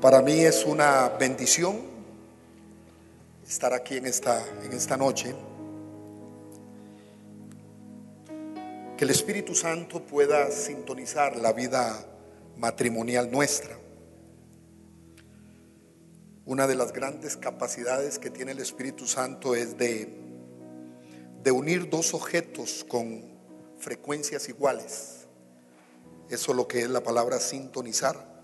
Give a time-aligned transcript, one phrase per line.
[0.00, 1.78] Para mí es una bendición
[3.46, 5.34] estar aquí en esta, en esta noche.
[8.96, 12.02] Que el Espíritu Santo pueda sintonizar la vida
[12.56, 13.76] matrimonial nuestra.
[16.46, 20.08] Una de las grandes capacidades que tiene el Espíritu Santo es de,
[21.42, 23.22] de unir dos objetos con
[23.78, 25.26] frecuencias iguales.
[26.30, 28.39] Eso es lo que es la palabra sintonizar.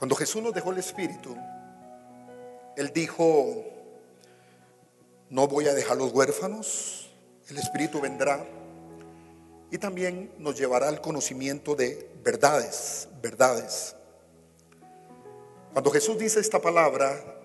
[0.00, 1.36] Cuando Jesús nos dejó el Espíritu,
[2.74, 3.66] Él dijo,
[5.28, 7.10] no voy a dejar los huérfanos,
[7.50, 8.42] el Espíritu vendrá
[9.70, 13.94] y también nos llevará al conocimiento de verdades, verdades.
[15.74, 17.38] Cuando Jesús dice esta palabra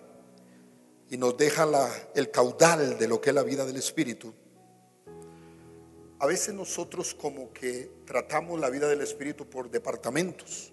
[1.09, 4.33] y nos deja la, el caudal de lo que es la vida del Espíritu,
[6.19, 10.71] a veces nosotros como que tratamos la vida del Espíritu por departamentos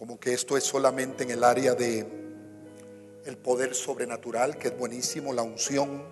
[0.00, 2.06] como que esto es solamente en el área de
[3.26, 6.02] el poder sobrenatural, que es buenísimo, la unción.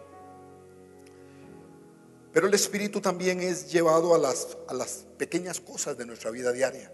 [2.31, 6.53] Pero el espíritu también es llevado a las, a las pequeñas cosas de nuestra vida
[6.53, 6.93] diaria.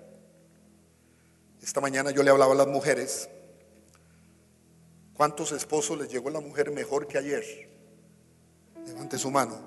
[1.60, 3.28] Esta mañana yo le hablaba a las mujeres,
[5.14, 7.44] ¿cuántos esposos les llegó la mujer mejor que ayer?
[8.86, 9.58] Levante su mano.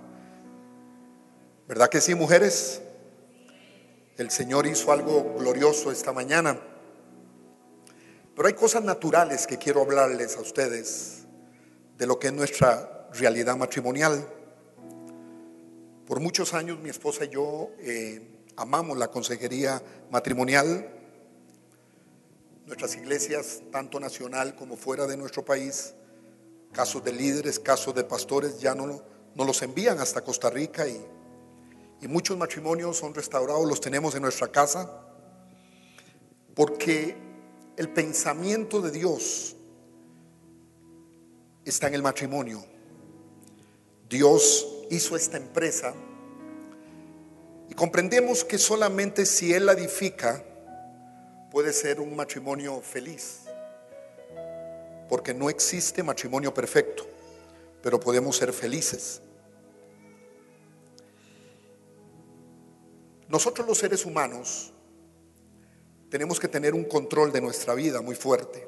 [1.67, 2.81] ¿Verdad que sí, mujeres?
[4.16, 6.58] El Señor hizo algo glorioso esta mañana.
[8.38, 11.23] Pero hay cosas naturales que quiero hablarles a ustedes
[11.97, 14.31] de lo que es nuestra realidad matrimonial.
[16.05, 18.21] Por muchos años mi esposa y yo eh,
[18.55, 20.88] amamos la consejería matrimonial.
[22.67, 25.95] Nuestras iglesias, tanto nacional como fuera de nuestro país,
[26.71, 29.02] casos de líderes, casos de pastores, ya no,
[29.33, 31.03] no los envían hasta Costa Rica y,
[32.02, 35.08] y muchos matrimonios son restaurados, los tenemos en nuestra casa,
[36.53, 37.27] porque
[37.78, 39.56] el pensamiento de Dios
[41.64, 42.65] está en el matrimonio.
[44.10, 45.93] Dios hizo esta empresa
[47.70, 50.43] y comprendemos que solamente si Él la edifica
[51.52, 53.42] puede ser un matrimonio feliz.
[55.08, 57.05] Porque no existe matrimonio perfecto,
[57.83, 59.21] pero podemos ser felices.
[63.30, 64.73] Nosotros los seres humanos
[66.09, 68.67] tenemos que tener un control de nuestra vida muy fuerte.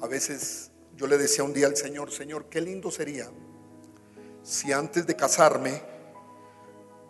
[0.00, 3.30] A veces yo le decía un día al Señor, Señor, qué lindo sería
[4.42, 5.82] si antes de casarme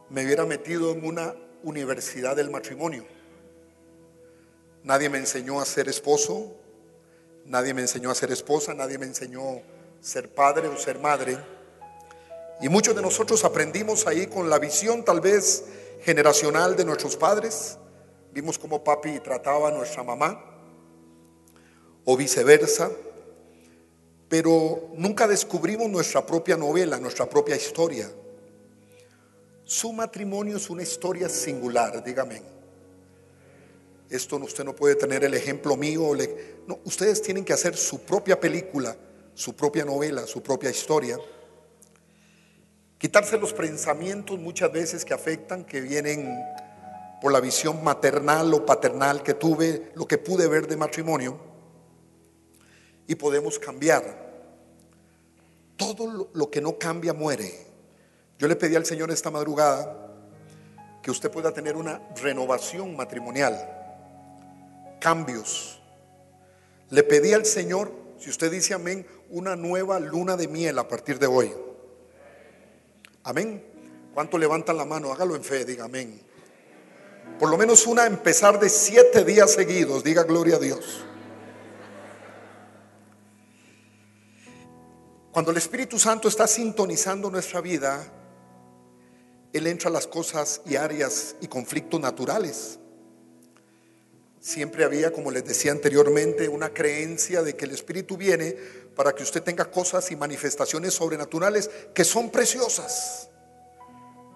[0.08, 3.04] me hubiera metido en una universidad del matrimonio.
[4.82, 6.56] Nadie me enseñó a ser esposo,
[7.44, 9.60] nadie me enseñó a ser esposa, nadie me enseñó a
[10.00, 11.36] ser padre o ser madre.
[12.62, 15.64] Y muchos de nosotros aprendimos ahí con la visión tal vez
[16.02, 17.76] generacional de nuestros padres
[18.36, 20.38] Vimos cómo papi trataba a nuestra mamá
[22.04, 22.91] o viceversa,
[24.28, 28.10] pero nunca descubrimos nuestra propia novela, nuestra propia historia.
[29.64, 32.42] Su matrimonio es una historia singular, dígame.
[34.10, 36.12] Esto usted no puede tener el ejemplo mío.
[36.66, 38.94] No, ustedes tienen que hacer su propia película,
[39.32, 41.16] su propia novela, su propia historia.
[42.98, 46.38] Quitarse los pensamientos muchas veces que afectan, que vienen
[47.26, 51.37] por la visión maternal o paternal que tuve, lo que pude ver de matrimonio,
[53.09, 54.04] y podemos cambiar.
[55.76, 57.66] Todo lo que no cambia muere.
[58.38, 60.15] Yo le pedí al Señor esta madrugada
[61.03, 63.59] que usted pueda tener una renovación matrimonial,
[65.00, 65.81] cambios.
[66.91, 71.19] Le pedí al Señor, si usted dice amén, una nueva luna de miel a partir
[71.19, 71.53] de hoy.
[73.25, 73.66] Amén.
[74.15, 75.12] ¿Cuánto levantan la mano?
[75.12, 76.25] Hágalo en fe, diga amén.
[77.38, 80.03] Por lo menos una empezar de siete días seguidos.
[80.03, 81.04] Diga gloria a Dios.
[85.36, 88.10] Cuando el Espíritu Santo está sintonizando nuestra vida,
[89.53, 92.78] Él entra a las cosas y áreas y conflictos naturales.
[94.41, 98.56] Siempre había, como les decía anteriormente, una creencia de que el Espíritu viene
[98.95, 103.28] para que usted tenga cosas y manifestaciones sobrenaturales que son preciosas.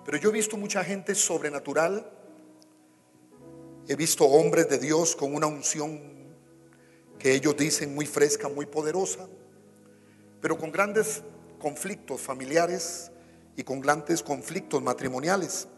[0.05, 2.11] Pero yo he visto mucha gente sobrenatural
[3.89, 6.01] He visto hombres de Dios con una unción
[7.19, 9.29] que ellos dicen muy fresca, muy poderosa,
[10.41, 11.23] pero con grandes
[11.59, 13.11] conflictos familiares
[13.57, 15.69] y con grandes conflictos matrimoniales.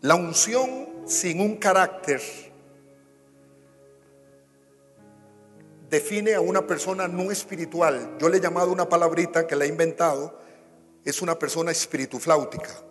[0.00, 2.20] La unción sin un carácter
[5.90, 8.16] define a una persona no espiritual.
[8.18, 10.38] Yo le he llamado una palabrita que la he inventado,
[11.04, 12.87] es una persona espiritufláutica.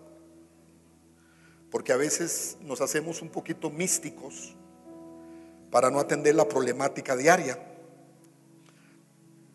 [1.71, 4.55] Porque a veces nos hacemos un poquito místicos
[5.71, 7.59] para no atender la problemática diaria.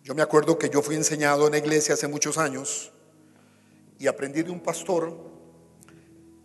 [0.05, 2.93] Yo me acuerdo que yo fui enseñado en la iglesia hace muchos años
[3.99, 5.17] y aprendí de un pastor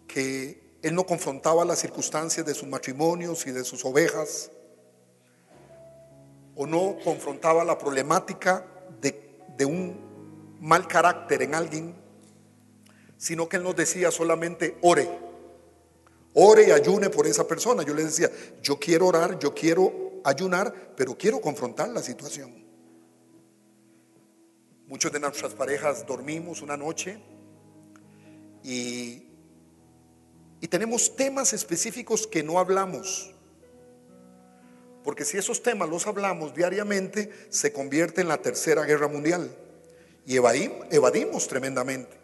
[0.07, 4.51] que él no confrontaba las circunstancias de sus matrimonios y de sus ovejas,
[6.55, 8.65] o no confrontaba la problemática
[9.01, 9.97] de, un
[10.59, 11.95] mal carácter en alguien,
[13.17, 15.26] sino que él nos decía solamente ore,
[16.39, 17.83] ore y ayune por esa persona.
[17.83, 18.29] Yo le decía,
[18.61, 22.63] yo quiero orar, yo quiero ayunar, pero quiero confrontar la situación.
[24.85, 27.19] Muchos de nuestras parejas dormimos una noche
[28.63, 29.23] y,
[30.61, 33.33] y tenemos temas específicos que no hablamos.
[35.03, 39.49] Porque si esos temas los hablamos diariamente, se convierte en la tercera guerra mundial.
[40.25, 42.16] Y evadimos tremendamente.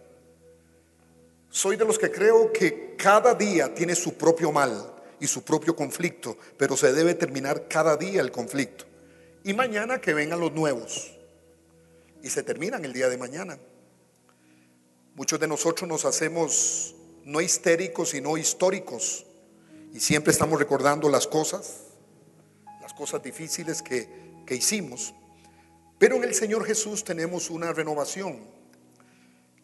[1.53, 5.75] Soy de los que creo que cada día tiene su propio mal y su propio
[5.75, 8.85] conflicto, pero se debe terminar cada día el conflicto.
[9.43, 11.13] Y mañana que vengan los nuevos.
[12.23, 13.59] Y se terminan el día de mañana.
[15.13, 19.27] Muchos de nosotros nos hacemos no histéricos, sino históricos.
[19.93, 21.81] Y siempre estamos recordando las cosas,
[22.81, 24.09] las cosas difíciles que,
[24.47, 25.13] que hicimos.
[25.99, 28.39] Pero en el Señor Jesús tenemos una renovación.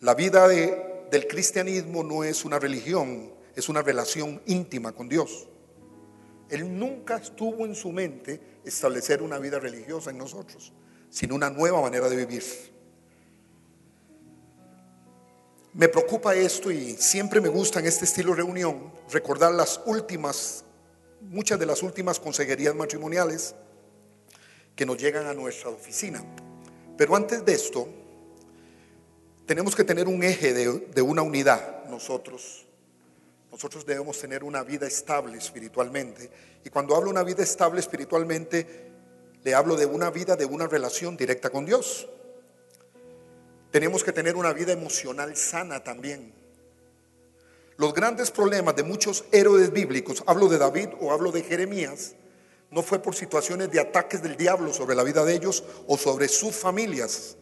[0.01, 5.47] La vida de, del cristianismo no es una religión, es una relación íntima con Dios.
[6.49, 10.73] Él nunca estuvo en su mente establecer una vida religiosa en nosotros,
[11.09, 12.43] sino una nueva manera de vivir.
[15.73, 20.65] Me preocupa esto y siempre me gusta en este estilo de reunión recordar las últimas,
[21.21, 23.55] muchas de las últimas consejerías matrimoniales
[24.75, 26.23] que nos llegan a nuestra oficina.
[26.97, 27.87] Pero antes de esto,
[29.49, 32.67] tenemos que tener un eje de, una unidad nosotros.
[33.51, 36.29] Nosotros debemos tener una vida estable espiritualmente.
[36.63, 38.91] Y cuando hablo de una vida estable espiritualmente,
[39.43, 42.07] le hablo de una vida de una relación directa con Dios.
[43.71, 46.31] Tenemos que tener una vida emocional sana también.
[47.75, 52.13] Los grandes problemas de muchos héroes bíblicos, hablo de David o hablo de Jeremías,
[52.69, 56.27] no fue por situaciones de ataques del diablo sobre la vida de ellos o sobre
[56.27, 57.35] sus familias,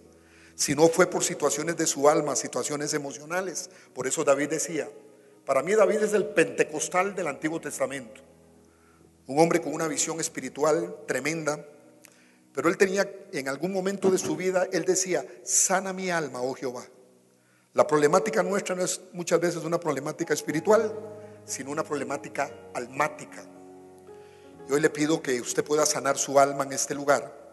[0.58, 3.70] si no fue por situaciones de su alma, situaciones emocionales.
[3.94, 4.90] Por eso David decía,
[5.46, 8.22] para mí David es el pentecostal del Antiguo Testamento,
[9.28, 11.64] un hombre con una visión espiritual tremenda,
[12.54, 16.56] pero él tenía en algún momento de su vida, él decía, sana mi alma, oh
[16.56, 16.88] Jehová.
[17.74, 20.92] La problemática nuestra no es muchas veces una problemática espiritual,
[21.46, 23.46] sino una problemática almática.
[24.68, 27.47] Y hoy le pido que usted pueda sanar su alma en este lugar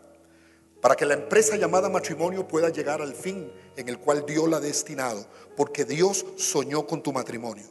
[0.84, 4.58] para que la empresa llamada matrimonio pueda llegar al fin en el cual Dios la
[4.58, 5.26] ha destinado,
[5.56, 7.64] porque Dios soñó con tu matrimonio.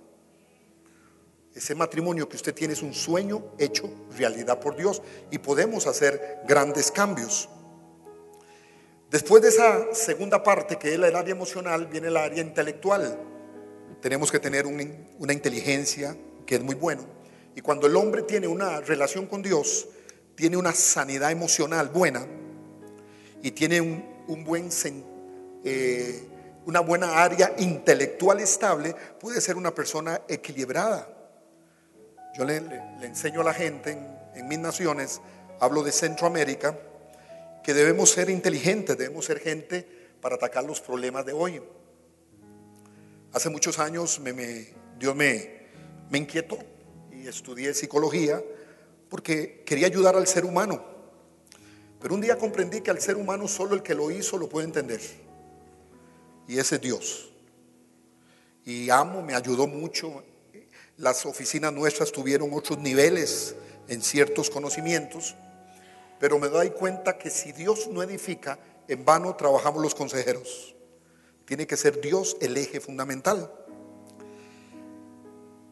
[1.53, 3.87] Ese matrimonio que usted tiene es un sueño hecho
[4.17, 7.49] realidad por Dios y podemos hacer grandes cambios.
[9.11, 13.19] Después de esa segunda parte, que es el área emocional, viene el área intelectual.
[14.01, 16.17] Tenemos que tener una inteligencia
[16.47, 17.05] que es muy bueno.
[17.55, 19.87] Y cuando el hombre tiene una relación con Dios,
[20.33, 22.25] tiene una sanidad emocional buena,
[23.43, 24.69] y tiene un, buen,
[25.65, 26.23] eh,
[26.65, 31.09] una buena área intelectual estable, puede ser una persona equilibrada.
[32.37, 32.55] Yo le,
[33.01, 33.97] enseño a la gente
[34.33, 35.19] en, mis naciones,
[35.59, 36.79] hablo de Centroamérica,
[37.61, 39.85] que debemos ser inteligentes, debemos ser gente
[40.21, 41.61] para atacar los problemas de hoy.
[43.33, 44.31] Hace muchos años me,
[44.97, 45.67] Dios me
[46.13, 46.57] inquietó
[47.11, 48.41] y estudié psicología
[49.09, 50.92] porque quería ayudar al ser humano.
[52.03, 54.65] Pero un día comprendí que al ser humano solo el que lo hizo lo puede
[54.65, 54.99] entender.
[56.49, 57.31] Y ese es Dios.
[58.65, 60.21] Y amo, me ayudó mucho.
[60.97, 63.55] Las oficinas nuestras tuvieron otros niveles
[63.87, 65.33] en ciertos conocimientos.
[66.19, 70.75] Pero me doy cuenta que si Dios no edifica, en vano trabajamos los consejeros.
[71.45, 73.49] Tiene que ser Dios el eje fundamental.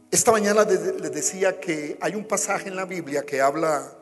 [0.09, 3.97] Esta mañana les decía que hay un pasaje en la Biblia que habla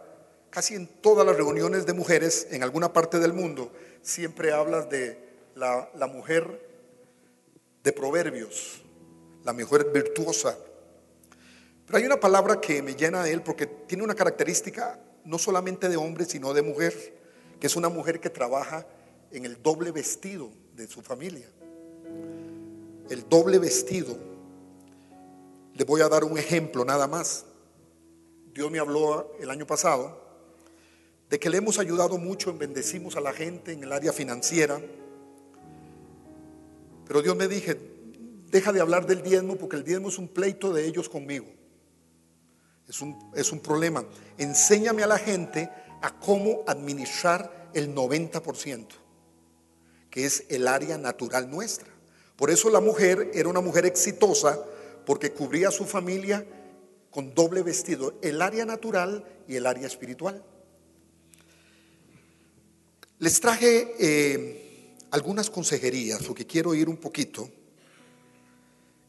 [0.49, 5.17] casi en todas las reuniones de mujeres en alguna parte del mundo, siempre hablas de
[5.55, 6.67] la, mujer
[7.83, 8.81] de proverbios,
[9.43, 10.57] la mujer virtuosa.
[11.85, 15.89] Pero hay una palabra que me llena de él porque tiene una característica no solamente
[15.89, 16.93] de hombre, sino de mujer,
[17.59, 18.85] que es una mujer que trabaja
[19.31, 21.47] en el doble vestido de su familia.
[23.09, 24.17] El doble vestido.
[25.73, 27.45] Le voy a dar un ejemplo nada más.
[28.53, 30.28] Dios me habló el año pasado
[31.29, 34.81] de que le hemos ayudado mucho en bendecimos a la gente en el área financiera.
[37.05, 37.77] Pero Dios me dije,
[38.49, 41.45] deja de hablar del diezmo porque el diezmo es un pleito de ellos conmigo.
[42.87, 44.03] Es un, es un problema.
[44.39, 45.69] Enséñame a la gente
[46.01, 48.87] a cómo administrar el 90%,
[50.09, 51.89] que es el área natural nuestra.
[52.35, 54.63] Por eso la mujer era una mujer exitosa
[55.05, 56.45] porque cubría a su familia
[57.11, 60.43] con doble vestido, el área natural y el área espiritual.
[63.19, 67.49] Les traje eh, algunas consejerías, porque quiero ir un poquito.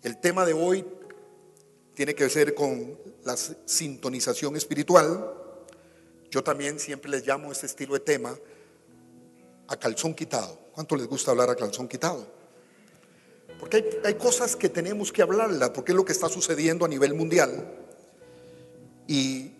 [0.02, 0.84] El tema de hoy
[1.94, 5.32] tiene que ver con la sintonización espiritual.
[6.28, 8.36] Yo también siempre les llamo este estilo de tema
[9.68, 10.58] a calzón quitado.
[10.72, 12.26] ¿Cuánto les gusta hablar a calzón quitado?
[13.60, 16.88] Porque hay, hay cosas que tenemos que hablarla, porque es lo que está sucediendo a
[16.88, 17.78] nivel mundial.
[19.06, 19.52] Y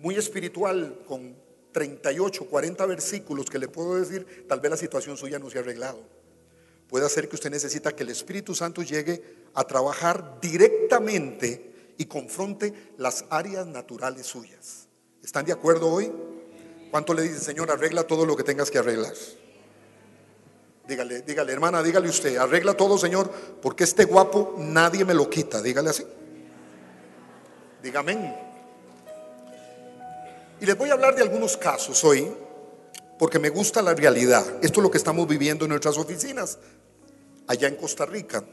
[0.00, 1.41] muy espiritual, con
[1.72, 5.62] 38, 40 versículos que le puedo decir, tal vez la situación suya no se ha
[5.62, 6.00] arreglado.
[6.88, 9.22] Puede ser que usted necesita que el Espíritu Santo llegue
[9.54, 14.88] a trabajar directamente y confronte las áreas naturales suyas.
[15.22, 16.12] ¿Están de acuerdo hoy?
[16.90, 19.14] ¿Cuánto le dice, Señor, arregla todo lo que tengas que arreglar?
[20.86, 23.30] Dígale, dígale, hermana, dígale usted, arregla todo, Señor,
[23.62, 25.62] porque este guapo nadie me lo quita.
[25.62, 26.04] Dígale así.
[27.82, 28.51] Dígame.
[30.62, 32.32] Y les voy a hablar de algunos casos hoy,
[33.18, 34.46] porque me gusta la realidad.
[34.62, 36.56] Esto es lo que estamos viviendo en nuestras oficinas,
[37.48, 38.44] allá en Costa Rica.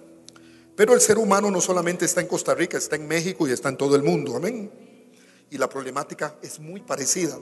[0.76, 3.70] Pero el ser humano no solamente está en Costa Rica, está en México y está
[3.70, 4.36] en todo el mundo.
[4.36, 4.72] Amén.
[5.52, 7.38] Y la problemática es muy parecida.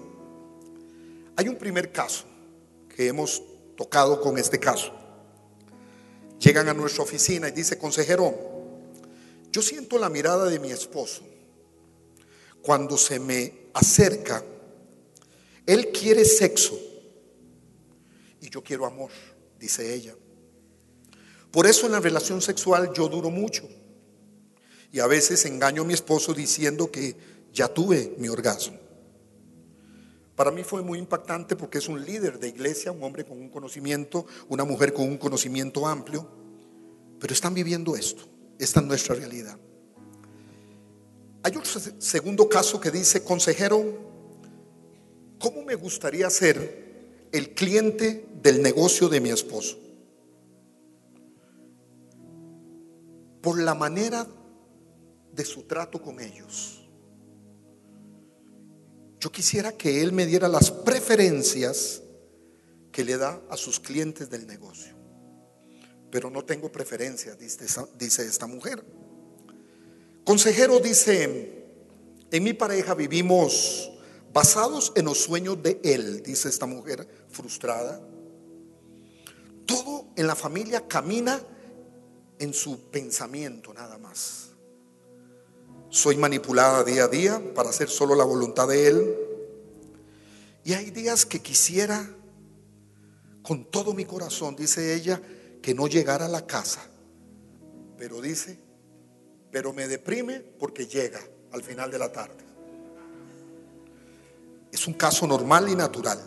[1.38, 2.25] Hay un primer caso
[2.93, 3.41] que hemos
[3.77, 4.91] tocado con este caso.
[6.39, 8.36] Llegan a nuestra oficina y dice, consejero,
[9.50, 11.21] yo siento la mirada de mi esposo
[12.62, 14.43] cuando se me acerca
[15.67, 16.79] él quiere sexo
[18.41, 19.12] y yo quiero amor,
[19.59, 20.15] dice ella.
[21.51, 23.67] Por eso en la relación sexual yo duro mucho.
[24.91, 27.15] Y a veces engaño a mi esposo diciendo que
[27.53, 28.77] ya tuve mi orgasmo.
[30.36, 33.50] Para mí fue muy impactante porque es un líder de iglesia, un hombre con un
[33.50, 36.29] conocimiento, una mujer con un conocimiento amplio,
[37.19, 38.24] pero están viviendo esto.
[38.57, 39.57] Esta es nuestra realidad.
[41.43, 44.16] Hay otro segundo caso que dice, consejero,
[45.39, 49.77] ¿cómo me gustaría ser el cliente del negocio de mi esposo?
[53.41, 54.27] Por la manera
[55.32, 56.77] de su trato con ellos.
[59.20, 62.01] Yo quisiera que él me diera las preferencias
[62.91, 64.96] que le da a sus clientes del negocio.
[66.12, 68.84] Pero no tengo preferencias, dice, esta mujer.
[70.24, 71.65] Consejero dice,
[72.32, 73.91] en mi pareja vivimos
[74.38, 78.00] basados en los sueños de él, dice esta mujer frustrada.
[79.65, 81.41] Todo en la familia camina
[82.38, 84.50] en su pensamiento nada más.
[85.89, 89.15] Soy manipulada día a día para hacer solo la voluntad de él.
[90.63, 92.08] Y hay días que quisiera
[93.41, 95.20] con todo mi corazón, dice ella,
[95.63, 96.86] que no llegara a la casa.
[97.98, 98.60] Pero dice,
[99.50, 101.22] pero me deprime porque llega
[101.53, 102.46] al final de la tarde.
[104.71, 106.19] Es un caso normal y natural.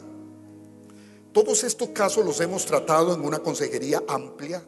[1.32, 4.64] Todos estos casos los hemos tratado en una consejería amplia.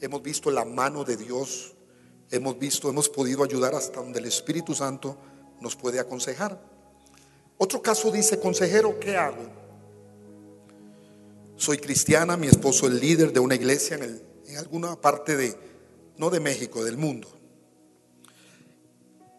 [0.00, 1.74] Hemos visto la mano de Dios.
[2.30, 5.16] Hemos visto, hemos podido ayudar hasta donde el Espíritu Santo
[5.60, 6.58] nos puede aconsejar.
[7.58, 9.60] Otro caso dice, consejero, ¿qué hago?
[11.56, 15.54] Soy cristiana, mi esposo es líder de una iglesia en, en alguna parte de,
[16.16, 17.28] no de México, del mundo.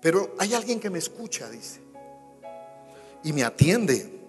[0.02, 1.81] Pero hay alguien que me escucha, dice
[3.24, 4.20] y me atiende.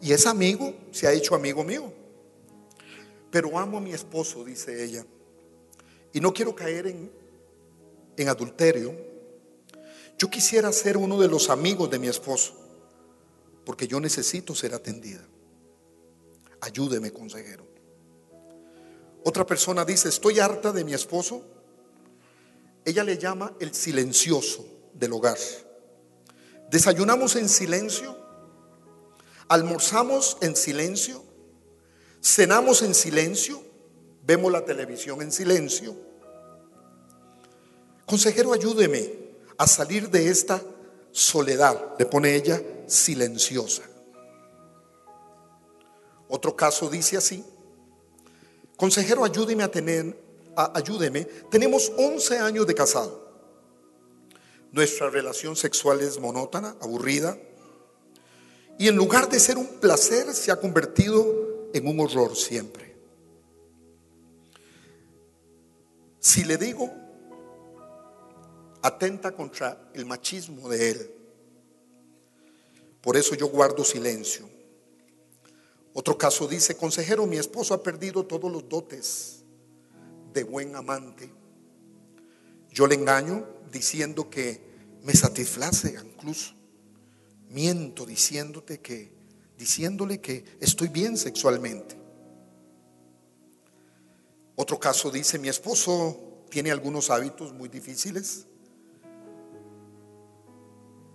[0.00, 1.92] Y es amigo, se ha hecho amigo mío.
[3.30, 5.04] Pero amo a mi esposo, dice ella.
[6.12, 7.10] Y no quiero caer en,
[8.16, 8.94] en adulterio.
[10.18, 12.54] Yo quisiera ser uno de los amigos de mi esposo,
[13.64, 15.26] porque yo necesito ser atendida.
[16.60, 17.66] Ayúdeme, consejero.
[19.24, 21.42] Otra persona dice, estoy harta de mi esposo.
[22.84, 25.38] Ella le llama el silencioso del hogar.
[26.74, 28.18] Desayunamos en silencio,
[29.46, 31.22] almorzamos en silencio,
[32.20, 33.62] cenamos en silencio,
[34.26, 35.94] vemos la televisión en silencio.
[38.04, 39.08] Consejero, ayúdeme
[39.56, 40.60] a salir de esta
[41.12, 43.84] soledad, le pone ella, silenciosa.
[46.26, 47.44] Otro caso dice así,
[48.76, 50.18] consejero, ayúdeme a tener,
[50.56, 53.23] ayúdeme, tenemos 11 años de casado.
[54.74, 57.38] Nuestra relación sexual es monótona, aburrida.
[58.76, 62.96] Y en lugar de ser un placer, se ha convertido en un horror siempre.
[66.18, 66.92] Si le digo,
[68.82, 71.10] atenta contra el machismo de él.
[73.00, 74.48] Por eso yo guardo silencio.
[75.92, 79.44] Otro caso dice, consejero, mi esposo ha perdido todos los dotes
[80.32, 81.30] de buen amante.
[82.72, 84.63] Yo le engaño diciendo que
[85.04, 86.54] me satisface incluso.
[87.50, 89.12] Miento diciéndote que
[89.56, 91.96] diciéndole que estoy bien sexualmente.
[94.56, 98.46] Otro caso dice, mi esposo tiene algunos hábitos muy difíciles.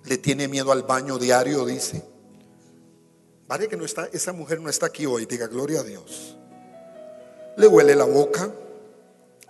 [0.05, 2.03] Le tiene miedo al baño diario, dice.
[3.48, 6.38] Vale que no está, esa mujer no está aquí hoy, diga gloria a Dios.
[7.58, 8.53] Le huele la boca,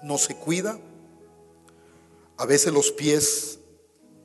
[0.01, 0.79] no se cuida.
[2.37, 3.58] A veces los pies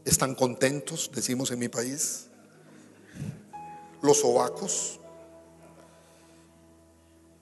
[0.04, 2.26] están contentos, decimos en mi país.
[4.02, 5.00] Los sobacos.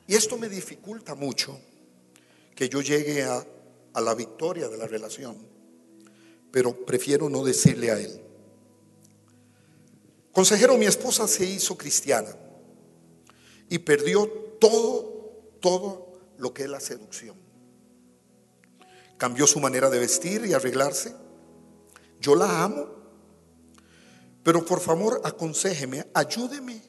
[0.06, 1.58] Y esto me dificulta mucho
[2.54, 3.44] que yo llegue a,
[3.94, 5.36] a la victoria de la relación,
[6.50, 8.20] pero prefiero no decirle a él.
[10.32, 12.34] Consejero, mi esposa se hizo cristiana
[13.68, 14.26] y perdió
[14.60, 17.36] todo, todo lo que es la seducción.
[19.18, 21.14] Cambió su manera de vestir y arreglarse.
[22.22, 22.86] Yo la amo,
[24.44, 26.80] pero por favor aconsejeme, ayúdeme,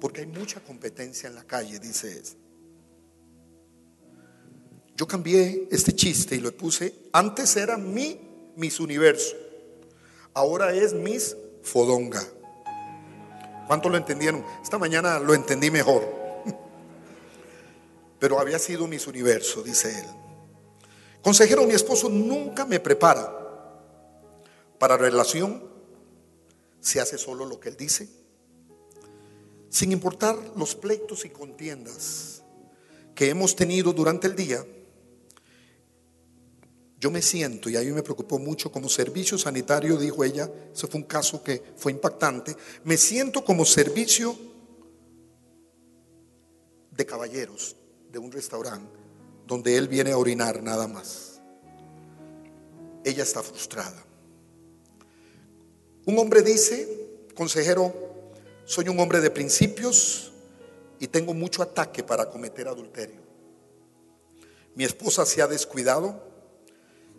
[0.00, 2.24] porque hay mucha competencia en la calle, dice él.
[4.96, 8.20] Yo cambié este chiste y lo puse, antes era mi
[8.54, 9.34] Miss Universo,
[10.34, 12.22] ahora es Miss Fodonga.
[13.66, 14.44] ¿Cuánto lo entendieron?
[14.62, 16.04] Esta mañana lo entendí mejor.
[18.20, 20.06] Pero había sido mis universo, dice él.
[21.22, 23.37] Consejero, mi esposo nunca me prepara
[24.78, 25.62] para relación.
[26.80, 28.08] Se hace solo lo que él dice.
[29.68, 32.42] Sin importar los pleitos y contiendas
[33.14, 34.64] que hemos tenido durante el día,
[37.00, 40.88] yo me siento, y a mí me preocupó mucho como servicio sanitario, dijo ella, ese
[40.88, 44.36] fue un caso que fue impactante, me siento como servicio
[46.90, 47.76] de caballeros
[48.10, 48.98] de un restaurante
[49.46, 51.40] donde él viene a orinar nada más.
[53.04, 54.04] Ella está frustrada.
[56.08, 56.88] Un hombre dice,
[57.34, 57.92] consejero,
[58.64, 60.32] soy un hombre de principios
[60.98, 63.20] y tengo mucho ataque para cometer adulterio.
[64.74, 66.18] Mi esposa se ha descuidado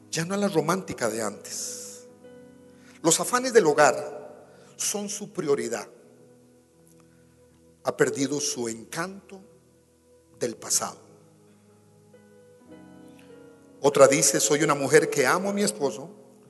[0.09, 2.07] ya no es la romántica de antes.
[3.03, 5.87] Los afanes del hogar son su prioridad.
[7.83, 9.39] Ha perdido su encanto
[10.39, 10.97] del pasado.
[13.81, 16.09] Otra dice, soy una mujer que amo a mi esposo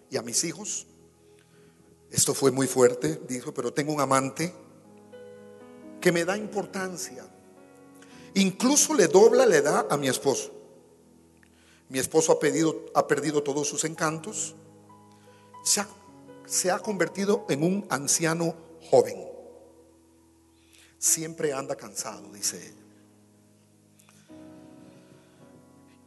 [0.10, 0.88] y a mis hijos.
[2.12, 4.54] Esto fue muy fuerte, dijo, pero tengo un amante
[6.02, 7.26] que me da importancia.
[8.36, 10.52] Incluso le dobla la edad a mi esposo.
[11.89, 14.56] Mi esposo ha, pedido, ha perdido todos sus encantos.
[15.63, 15.88] Se ha,
[16.45, 18.56] se ha convertido en un anciano
[18.89, 19.28] joven.
[20.98, 22.76] Siempre anda cansado, dice ella.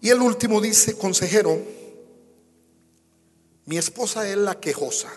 [0.00, 1.60] Y el último dice, consejero,
[3.66, 5.08] mi esposa es la quejosa,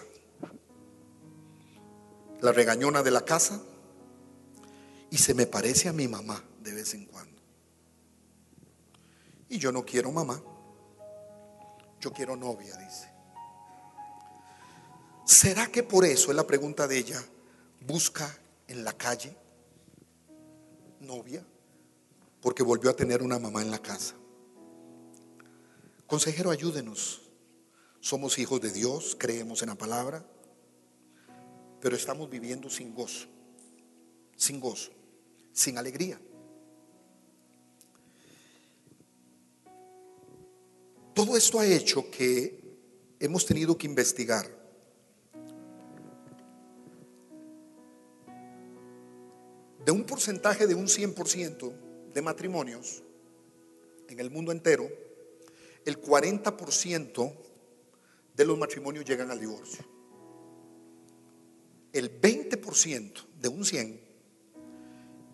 [2.46, 3.62] la regañona de la casa,
[5.10, 7.42] y se me parece a mi mamá de vez en cuando.
[9.50, 10.42] Y yo no quiero mamá.
[12.00, 13.12] Yo quiero novia, dice.
[15.26, 17.24] ¿Será que por eso es la pregunta de ella?
[17.82, 19.36] Busca en la calle
[21.00, 21.44] novia
[22.42, 24.14] porque volvió a tener una mamá en la casa.
[26.06, 27.22] Consejero, ayúdenos.
[28.02, 30.24] Somos hijos de Dios, creemos en la palabra,
[31.82, 33.28] pero estamos viviendo sin gozo,
[34.36, 34.92] sin gozo,
[35.52, 36.20] sin alegría.
[41.14, 42.60] Todo esto ha hecho que
[43.20, 44.46] hemos tenido que investigar.
[49.86, 53.04] De un porcentaje de un 100% de matrimonios
[54.10, 54.90] en el mundo entero,
[55.86, 57.34] el 40%
[58.36, 59.95] de los matrimonios llegan al divorcio.
[61.96, 64.02] El 20% de un 100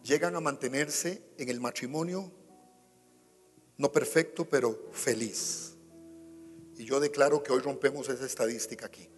[0.04, 2.32] llegan a mantenerse en el matrimonio
[3.78, 5.74] no perfecto, pero feliz.
[6.78, 9.10] Y yo declaro que hoy rompemos esa estadística aquí.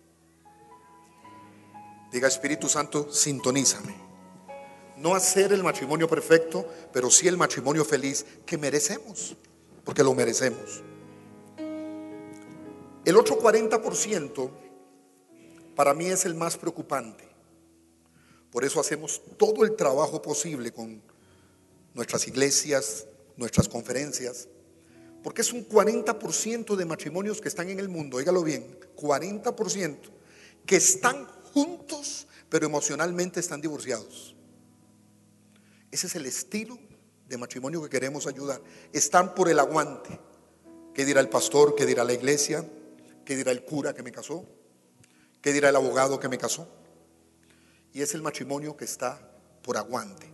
[2.14, 3.94] Diga Espíritu Santo, sintonízame.
[4.96, 9.36] No hacer el matrimonio perfecto, pero sí el matrimonio feliz que merecemos,
[9.84, 10.82] porque lo merecemos.
[13.04, 14.50] El otro 40%
[15.76, 17.33] para mí es el más preocupante.
[18.54, 21.02] Por eso hacemos todo el trabajo posible con
[21.96, 24.48] nuestras iglesias, nuestras conferencias,
[25.24, 29.98] Porque es un 40% de matrimonios que están en el mundo, dígalo bien, 40%
[30.66, 34.36] que están juntos, pero emocionalmente están divorciados.
[35.90, 36.78] Ese es el estilo
[37.30, 38.62] de matrimonio que queremos ayudar.
[38.92, 40.20] Están por el aguante.
[40.94, 41.74] ¿Qué dirá el pastor?
[41.74, 42.70] ¿Qué dirá la iglesia?
[43.24, 44.46] ¿Qué dirá el cura que me casó?
[45.42, 46.68] ¿Qué dirá el abogado que me casó?
[47.94, 49.20] Y es el matrimonio que está
[49.62, 50.28] por aguante.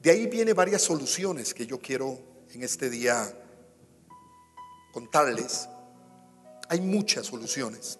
[0.00, 2.18] De ahí viene varias soluciones que yo quiero
[2.52, 3.36] en este día
[4.92, 5.68] contarles.
[6.68, 7.98] Hay muchas soluciones.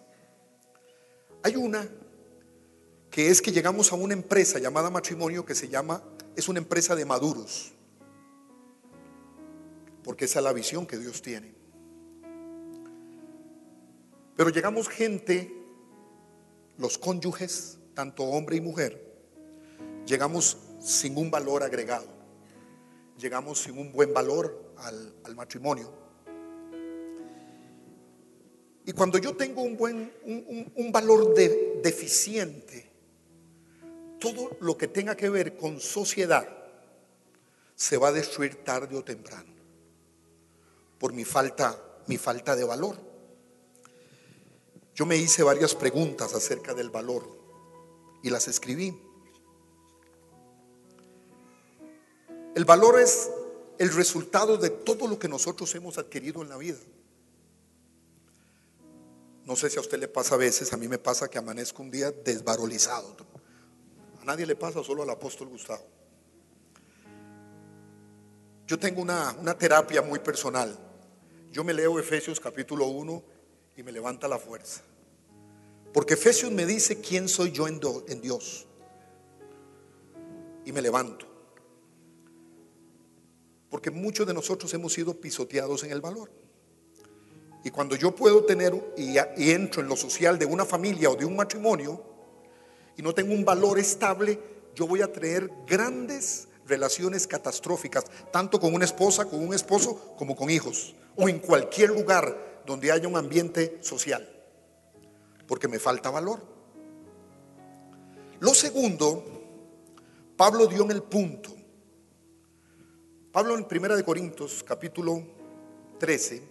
[1.42, 1.88] Hay una
[3.11, 6.03] que es que llegamos a una empresa llamada matrimonio que se llama,
[6.37, 7.72] es una empresa de maduros,
[10.05, 11.53] porque esa es la visión que Dios tiene.
[14.37, 15.53] Pero llegamos gente,
[16.79, 19.11] los cónyuges, tanto hombre y mujer,
[20.07, 22.07] llegamos sin un valor agregado,
[23.18, 25.92] llegamos sin un buen valor al, matrimonio.
[28.85, 30.12] Y cuando yo tengo un buen,
[30.74, 32.90] un, valor deficiente,
[34.18, 36.48] todo lo que tenga que ver con sociedad
[37.74, 39.50] se va a destruir tarde o temprano
[41.00, 42.98] por mi falta, mi falta de valor.
[44.94, 47.39] Yo me hice varias preguntas acerca del valor
[48.22, 49.00] y las escribí.
[52.54, 53.30] El valor es
[53.78, 56.78] el resultado de todo lo que nosotros hemos adquirido en la vida.
[59.44, 61.83] No sé si a usted le pasa a veces, a mí me pasa que amanezco
[61.83, 63.16] un día desvarolizado.
[64.20, 65.83] A nadie le pasa, solo al apóstol Gustavo.
[68.66, 70.78] Yo tengo una, una terapia muy personal.
[71.50, 73.22] Yo me leo Efesios capítulo 1
[73.76, 74.83] y me levanta la fuerza.
[75.92, 77.81] Porque Efesios me dice quién soy yo en,
[78.20, 78.66] Dios.
[80.64, 81.26] Y me levanto.
[83.68, 86.31] Porque muchos de nosotros hemos sido pisoteados en el valor.
[87.64, 89.18] Y cuando yo puedo tener y,
[89.50, 92.03] entro en lo social de una familia o de un matrimonio
[92.96, 94.38] y no tengo un valor estable,
[94.74, 100.37] yo voy a traer grandes relaciones catastróficas, tanto con una esposa, con un esposo, como
[100.37, 104.39] con hijos, o en cualquier lugar donde haya un ambiente social,
[105.51, 106.41] porque me falta valor.
[108.39, 109.23] Lo segundo,
[110.37, 111.61] Pablo dio en el punto
[113.33, 115.23] Pablo en Primera de Corintios, capítulo
[116.01, 116.43] 13,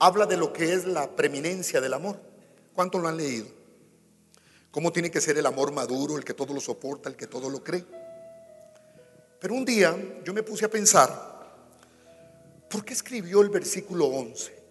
[0.00, 2.20] habla de lo que es la preeminencia del amor.
[2.74, 3.46] ¿Cuántos lo han leído?
[4.72, 7.48] ¿Cómo tiene que ser el amor maduro, el que todo lo soporta, el que todo
[7.48, 7.84] lo cree?
[9.38, 11.12] Pero un día yo me puse a pensar,
[12.68, 14.65] ¿por qué escribió el versículo 11?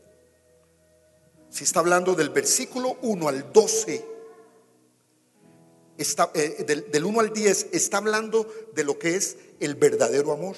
[1.55, 4.05] Si está hablando del versículo 1 al 12,
[5.97, 10.33] está, eh, del, del 1 al 10, está hablando de lo que es el verdadero
[10.33, 10.57] amor.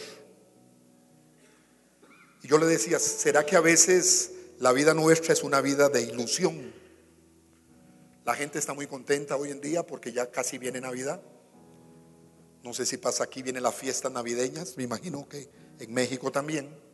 [2.41, 6.01] Y yo le decía, ¿será que a veces la vida nuestra es una vida de
[6.01, 6.73] ilusión?
[8.25, 11.21] La gente está muy contenta hoy en día porque ya casi viene Navidad.
[12.63, 16.86] No sé si pasa aquí, vienen las fiestas navideñas, me imagino que en México también.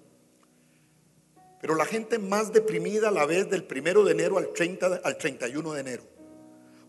[1.63, 5.71] Pero la gente más deprimida la vez del primero de enero al, 30, al 31
[5.71, 6.03] de enero,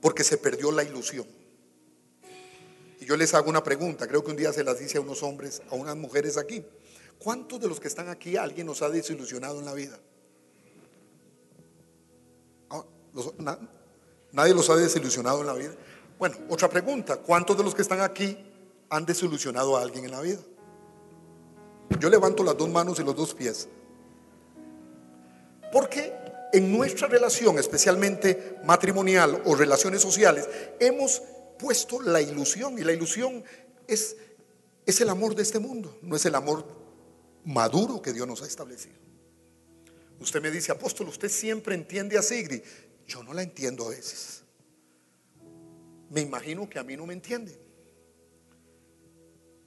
[0.00, 1.24] porque se perdió la ilusión.
[2.98, 5.22] Y yo les hago una pregunta, creo que un día se las dice a unos
[5.22, 6.64] hombres, a unas mujeres aquí.
[7.20, 9.96] ¿Cuántos de los que están aquí alguien nos ha desilusionado en la vida?
[12.68, 12.84] Ah,
[14.32, 15.74] nadie los ha desilusionado en la vida.
[16.18, 18.37] Bueno, otra pregunta, ¿cuántos de los que están aquí
[18.88, 20.40] han desilusionado a alguien en la vida?
[22.00, 23.68] Yo levanto las dos manos y los dos pies.
[25.74, 26.12] Porque
[26.52, 31.20] en nuestra relación, especialmente matrimonial o relaciones sociales, hemos
[31.58, 32.78] puesto la ilusión.
[32.78, 33.42] Y la ilusión
[33.88, 34.16] es,
[34.87, 36.64] es el amor de este mundo, no es el amor
[37.44, 38.94] maduro que Dios nos ha establecido.
[40.20, 42.62] Usted me dice, apóstol, usted siempre entiende a Sigrid.
[43.08, 44.44] Yo no la entiendo a veces.
[46.08, 47.58] Me imagino que a mí no me entiende.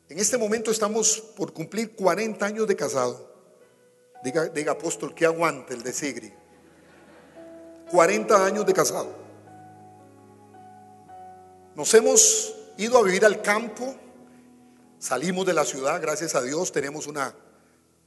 [0.07, 3.36] En este momento estamos por cumplir 40 años de casado.
[4.23, 6.31] Diga, diga apóstol, que aguante el de Sigrid.
[7.91, 9.15] 40 años de casado.
[11.75, 13.95] Nos hemos ido a vivir al campo,
[14.99, 17.33] salimos de la ciudad, gracias a Dios, tenemos una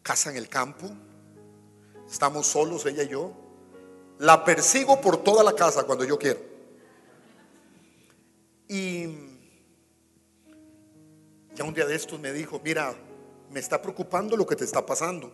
[0.03, 0.91] casa en el campo,
[2.11, 3.33] estamos solos, ella y yo.
[4.19, 6.41] La persigo por toda la casa cuando yo quiero.
[8.69, 9.07] Y
[11.55, 12.95] ya un día de estos me dijo, mira,
[13.51, 15.33] me está preocupando lo que te está pasando.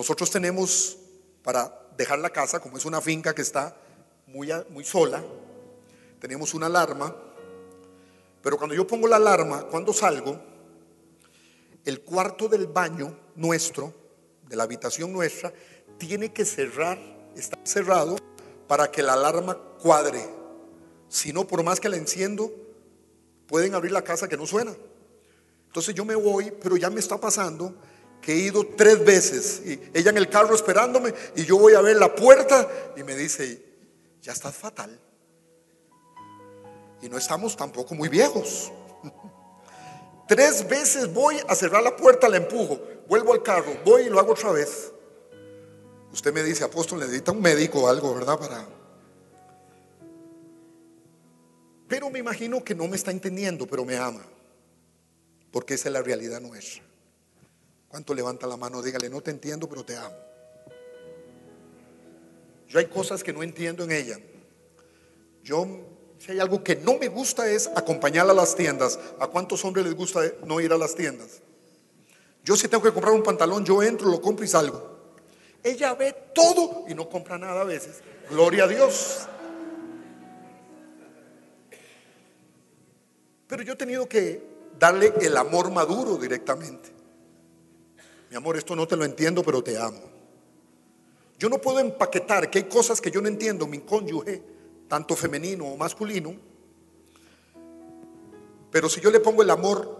[0.00, 0.96] Nosotros tenemos
[1.42, 3.76] para dejar la casa, como es una finca que está
[4.28, 5.22] muy, muy sola,
[6.18, 7.14] teníamos una alarma,
[8.42, 10.40] pero cuando yo pongo la alarma, cuando salgo,
[11.84, 13.92] el cuarto del baño nuestro,
[14.48, 15.52] de la habitación nuestra,
[15.98, 16.98] tiene que cerrar,
[17.36, 18.16] está cerrado
[18.66, 20.26] para que la alarma cuadre.
[21.10, 22.50] Si no, por más que la enciendo,
[23.46, 24.74] pueden abrir la casa que no suena.
[25.66, 27.74] Entonces yo me voy, pero ya me está pasando
[28.20, 31.80] que he ido tres veces y ella en el carro esperándome y yo voy a
[31.80, 33.62] ver la puerta y me dice,
[34.22, 34.98] ya estás fatal.
[37.02, 38.70] Y no estamos tampoco muy viejos.
[40.28, 42.78] Tres veces voy a cerrar la puerta, la empujo,
[43.08, 44.92] vuelvo al carro, voy y lo hago otra vez.
[46.12, 48.38] Usted me dice, apóstol, necesita un médico o algo, ¿verdad?
[48.38, 48.68] Para...
[51.88, 54.24] Pero me imagino que no me está entendiendo, pero me ama.
[55.50, 56.89] Porque esa es la realidad nuestra.
[57.90, 58.80] ¿Cuánto levanta la mano?
[58.80, 60.14] Dígale, no te entiendo, pero te amo.
[62.68, 64.16] Yo hay cosas que no entiendo en ella.
[65.42, 65.66] Yo
[66.20, 68.98] si hay algo que no me gusta es acompañarla a las tiendas.
[69.18, 71.40] ¿A cuántos hombres les gusta no ir a las tiendas?
[72.44, 74.98] Yo si tengo que comprar un pantalón, yo entro, lo compro y salgo.
[75.62, 78.02] Ella ve todo y no compra nada a veces.
[78.30, 79.26] Gloria a Dios.
[83.48, 84.46] Pero yo he tenido que
[84.78, 86.99] darle el amor maduro directamente.
[88.30, 90.00] Mi amor, esto no te lo entiendo, pero te amo.
[91.36, 94.40] Yo no puedo empaquetar que hay cosas que yo no entiendo, mi cónyuge
[94.86, 96.34] tanto femenino o masculino.
[98.70, 99.98] Pero si yo le pongo el amor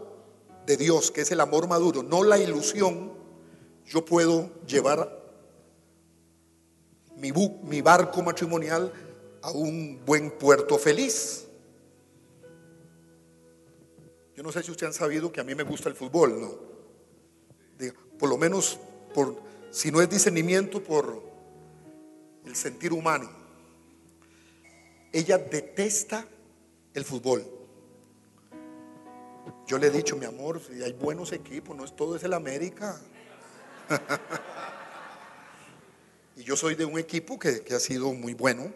[0.65, 3.13] de Dios, que es el amor maduro, no la ilusión,
[3.85, 5.19] yo puedo llevar
[7.17, 7.33] mi,
[7.65, 8.93] mi barco matrimonial
[9.43, 11.49] a un buen puerto feliz.
[14.37, 16.71] Yo no sé si ustedes han sabido que a mí me gusta el fútbol, ¿no?
[18.21, 18.79] Por lo menos,
[19.15, 19.35] por,
[19.71, 21.23] si no es discernimiento, por
[22.45, 23.31] el sentir humano.
[25.11, 26.27] Ella detesta
[26.93, 27.43] el fútbol.
[29.67, 32.35] Yo le he dicho, mi amor, si hay buenos equipos, no es todo es el
[32.35, 33.01] América.
[36.37, 38.71] y yo soy de un equipo que, que ha sido muy bueno.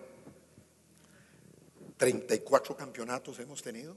[1.98, 3.94] 34 campeonatos hemos tenido.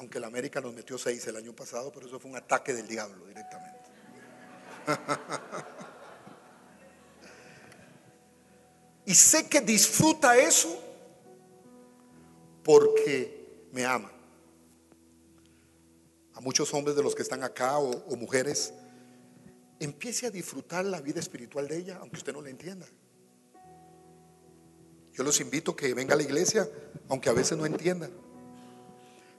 [0.00, 2.88] Aunque el América nos metió 6 el año pasado, pero eso fue un ataque del
[2.88, 3.78] diablo directamente.
[9.06, 10.68] Y sé que disfruta eso
[12.62, 14.12] porque me ama.
[16.34, 18.72] A muchos hombres de los que están acá o, mujeres,
[19.80, 22.86] empiece a disfrutar la vida espiritual de ella, aunque usted no la entienda.
[25.12, 26.68] Yo los invito a que venga a la iglesia,
[27.08, 28.08] aunque a veces no entienda.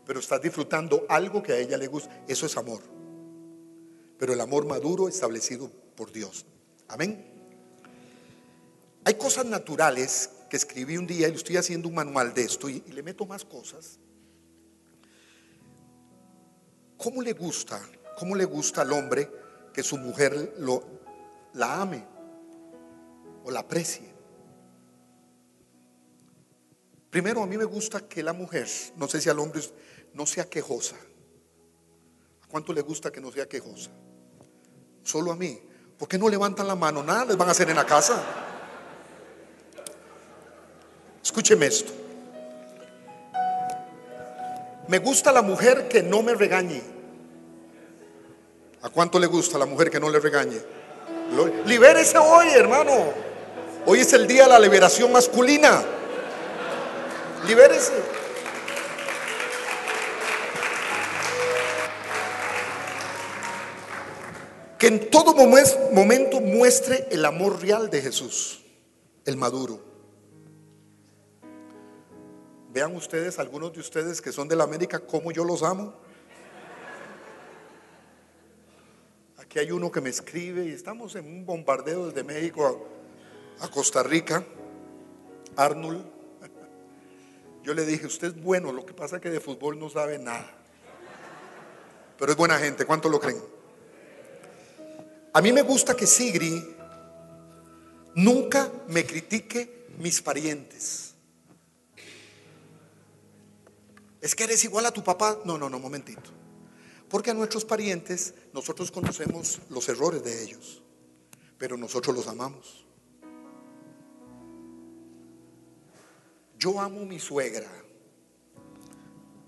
[0.05, 2.23] Pero está disfrutando algo que a ella le gusta.
[2.27, 2.81] Eso es amor.
[4.17, 6.45] Pero el amor maduro establecido por Dios.
[6.87, 7.31] Amén.
[9.03, 12.81] Hay cosas naturales que escribí un día y estoy haciendo un manual de esto y,
[12.81, 13.97] le meto más cosas.
[16.97, 17.81] ¿Cómo le gusta?
[18.17, 19.31] ¿Cómo le gusta al hombre
[19.73, 20.83] que su mujer lo,
[21.53, 22.05] la ame
[23.43, 24.11] o la aprecie?
[27.09, 29.61] Primero, a mí me gusta que la mujer, no sé si al hombre,
[30.13, 30.95] no sea quejosa.
[32.43, 33.89] ¿A cuánto le gusta que no sea quejosa?
[35.03, 35.59] Solo a mí.
[35.97, 37.03] ¿Por qué no levantan la mano?
[37.03, 38.21] Nada les van a hacer en la casa.
[41.23, 41.91] Escúcheme esto.
[44.87, 46.81] Me gusta la mujer que no me regañe.
[48.81, 50.59] ¿A cuánto le gusta la mujer que no le regañe?
[51.65, 53.13] Libérese hoy, hermano.
[53.85, 55.83] Hoy es el día de la liberación masculina.
[57.47, 58.20] Libérese.
[64.81, 68.63] Que en todo momento muestre el amor real de Jesús,
[69.25, 69.79] el maduro.
[72.69, 75.93] Vean ustedes, algunos de ustedes que son de la América, cómo yo los amo.
[79.37, 82.83] Aquí hay uno que me escribe y estamos en un bombardeo desde México
[83.59, 84.43] a, Costa Rica.
[85.57, 86.03] Arnold.
[87.61, 90.17] Yo le dije, usted es bueno, lo que pasa es que de fútbol no sabe
[90.17, 90.51] nada.
[92.17, 93.60] Pero es buena gente, ¿cuánto lo creen?
[95.33, 96.75] A mí me gusta que Sigri
[98.15, 101.13] nunca me critique mis parientes.
[104.19, 105.39] Es que eres igual a tu papá.
[105.45, 106.29] No, no, no, momentito.
[107.09, 110.81] Porque a nuestros parientes nosotros conocemos los errores de ellos,
[111.57, 112.85] pero nosotros los amamos.
[116.57, 117.69] Yo amo a mi suegra.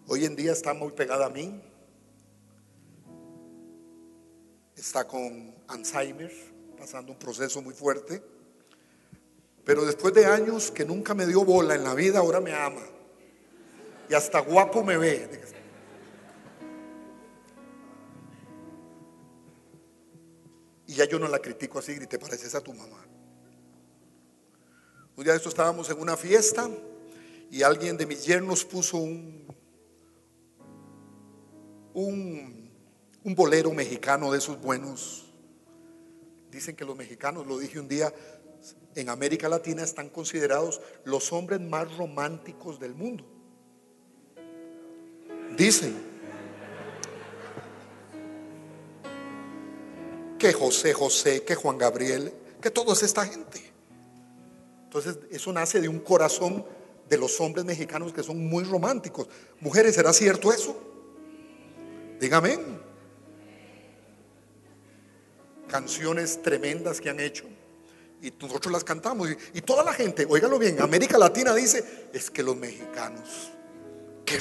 [0.08, 1.62] Hoy en día está muy pegada a mí.
[4.84, 6.30] está con Alzheimer,
[6.78, 8.22] pasando un proceso muy fuerte.
[9.64, 12.82] Pero después de años que nunca me dio bola en la vida, ahora me ama.
[14.10, 15.42] Y hasta guapo me ve.
[20.88, 23.08] Y ya yo no la critico así, y te pareces a tu mamá.
[25.16, 26.70] Un día de esto estábamos en una fiesta
[27.50, 29.46] y alguien de mis yernos puso un,
[31.94, 32.63] un
[33.24, 35.26] un bolero mexicano de esos buenos.
[36.52, 38.14] Dicen que los mexicanos, lo dije un día,
[38.96, 43.26] en América Latina están considerados los hombres más románticos del mundo.
[45.58, 46.14] Dicen
[50.38, 53.62] que José José, que Juan Gabriel, que toda esta gente.
[54.84, 56.66] Entonces, eso nace de un corazón
[57.10, 59.28] de los hombres mexicanos que son muy románticos.
[59.60, 60.78] Mujeres, ¿será cierto eso?
[62.20, 62.60] Dígame.
[65.74, 67.46] Canciones tremendas que han hecho.
[68.22, 69.28] Y nosotros las cantamos.
[69.56, 73.50] Y, toda la gente, óigalo bien, América Latina dice, es que los mexicanos,
[74.24, 74.38] qué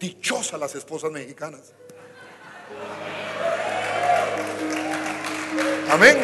[0.00, 1.72] dichosas las esposas mexicanas.
[5.88, 6.18] Amén.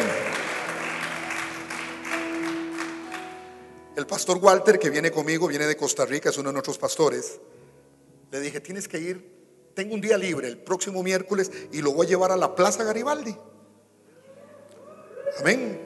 [3.95, 7.39] El pastor Walter, que viene conmigo, viene de Costa Rica, es uno de nuestros pastores.
[8.29, 12.07] Le dije, tienes que ir, tengo un día libre el próximo miércoles y lo voy
[12.07, 13.37] a llevar a la Plaza Garibaldi.
[15.39, 15.79] Amén.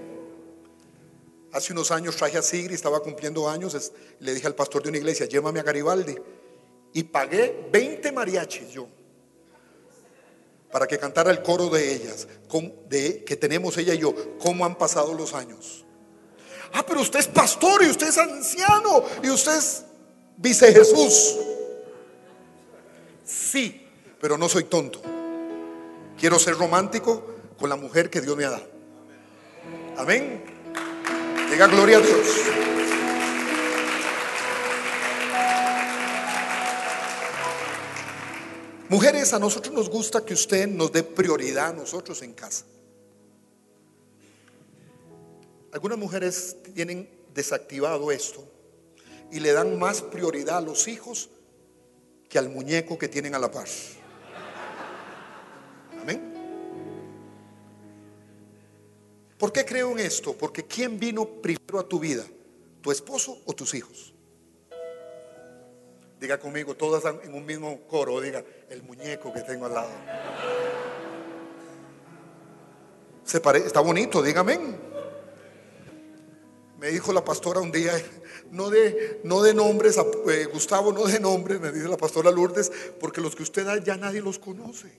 [1.52, 4.98] Hace unos años traje a Sigri, estaba cumpliendo años, le dije al pastor de una
[4.98, 6.16] iglesia, llévame a Garibaldi.
[6.94, 8.88] Y pagué 20 mariachis yo
[10.74, 12.28] para que cantara el coro de ellas,
[12.90, 15.86] de, que tenemos ella y yo, cómo han pasado los años.
[16.74, 19.84] Ah, pero usted es pastor y usted es anciano y usted es
[20.36, 21.38] vice Jesús.
[23.24, 23.88] Sí,
[24.20, 25.00] pero no soy tonto.
[26.20, 27.24] Quiero ser romántico
[27.60, 28.73] con la mujer que Dios me ha dado.
[29.98, 30.44] Amén.
[31.50, 32.28] Diga gloria a Dios.
[38.90, 42.66] Mujeres, a nosotros nos gusta que usted nos dé prioridad a nosotros en casa.
[45.72, 48.48] Algunas mujeres tienen desactivado esto
[49.32, 51.30] y le dan más prioridad a los hijos
[52.30, 53.68] que al muñeco que tienen a la par.
[59.38, 60.34] ¿Por qué creo en esto?
[60.34, 62.26] Porque ¿quién vino primero a tu vida?
[62.82, 64.14] ¿Tu esposo o tus hijos?
[66.20, 69.90] Diga conmigo, todas en un mismo coro, diga, el muñeco que tengo al lado.
[73.26, 74.60] Se está bonito, dígame.
[76.80, 77.94] Me dijo la pastora un día,
[78.52, 79.98] no de, no de nombres,
[80.30, 83.78] eh, Gustavo, no de nombres, me dice la pastora Lourdes, porque los que usted da
[83.78, 84.92] ya nadie los conoce.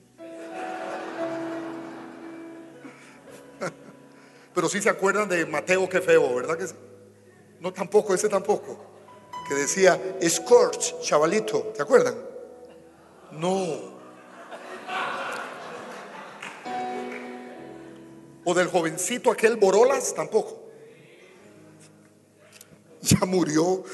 [4.54, 6.66] Pero sí se acuerdan de Mateo, qué feo, ¿verdad que
[7.60, 8.92] No, tampoco, ese tampoco.
[9.48, 12.14] Que decía, Scorch, chavalito, ¿te acuerdan?
[13.32, 13.94] No.
[18.44, 20.64] O del jovencito aquel Borolas, tampoco
[23.04, 23.84] ya murió,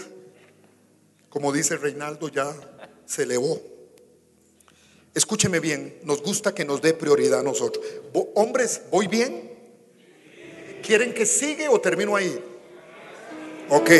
[1.28, 2.54] como dice Reinaldo, ya
[3.06, 3.60] se elevó.
[5.14, 7.84] Escúcheme bien, nos gusta que nos dé prioridad a nosotros.
[8.34, 9.49] Hombres, ¿voy bien?
[10.90, 12.36] ¿Quieren que sigue o termino ahí?
[13.68, 13.90] Ok.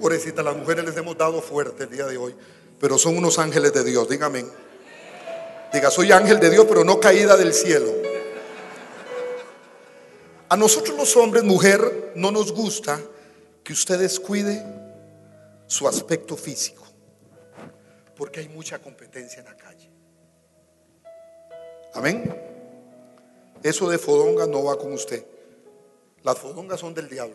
[0.00, 2.36] Pobrecita, las mujeres les hemos dado fuerte el día de hoy,
[2.78, 4.44] pero son unos ángeles de Dios, dígame.
[5.72, 7.92] Diga, soy ángel de Dios, pero no caída del cielo.
[10.50, 13.00] A nosotros los hombres, mujer, no nos gusta
[13.64, 14.64] que usted descuide
[15.66, 16.86] su aspecto físico,
[18.14, 19.90] porque hay mucha competencia en la calle.
[21.92, 22.53] Amén.
[23.64, 25.24] Eso de fodonga no va con usted.
[26.22, 27.34] Las fodongas son del diablo.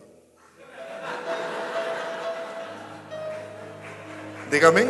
[4.48, 4.86] Dígame.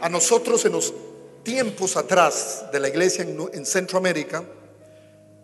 [0.00, 0.94] A nosotros se nos
[1.42, 4.44] tiempos atrás de la iglesia en, Centroamérica,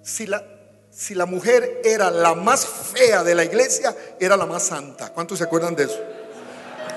[0.04, 0.46] si la,
[0.88, 5.12] si la mujer era la más fea de la iglesia, era la más santa.
[5.12, 6.00] ¿Cuántos se acuerdan de eso?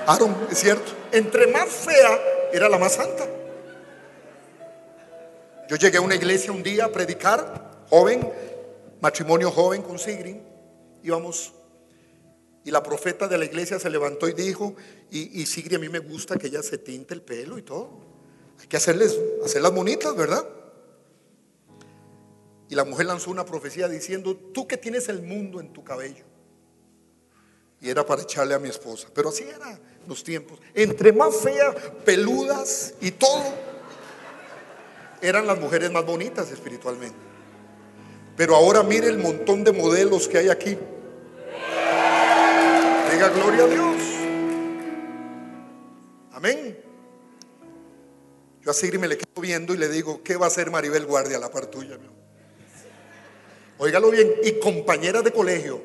[0.06, 0.97] Aaron, es cierto.
[1.12, 2.20] Entre más fea,
[2.52, 3.26] era la más santa.
[5.68, 8.30] Yo llegué a una iglesia un día a predicar, joven,
[9.00, 10.36] matrimonio joven con Sigrid,
[11.02, 11.52] íbamos,
[12.64, 14.74] y la profeta de la iglesia se levantó y dijo,
[15.10, 17.90] y, y a mí me gusta que ella se tinte el pelo y todo.
[18.60, 20.46] Hay que hacerles, hacerlas bonitas, ¿verdad?
[22.68, 26.24] Y la mujer lanzó una profecía diciendo, tú que tienes el mundo en tu cabello.
[27.80, 29.08] Y era para echarle a mi esposa.
[29.14, 30.58] Pero así eran los tiempos.
[30.74, 33.44] Entre más feas, peludas y todo,
[35.20, 37.16] eran las mujeres más bonitas espiritualmente.
[38.36, 40.78] Pero ahora mire el montón de modelos que hay aquí.
[43.12, 43.96] Diga gloria a Dios.
[46.32, 46.78] Amén.
[48.62, 51.04] Yo a Sigrid me le quedo viendo y le digo, ¿qué va a hacer Maribel
[51.04, 51.98] Guardia a la par tuya?
[53.78, 55.80] Óigalo bien, y compañeras de colegio,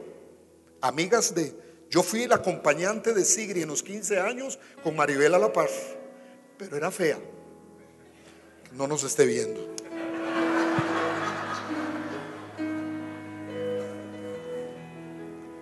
[0.81, 1.55] amigas de...
[1.93, 5.69] Yo fui el acompañante de Sigrid en los 15 años con Maribel a la par,
[6.57, 7.19] pero era fea.
[8.71, 9.75] No nos esté viendo.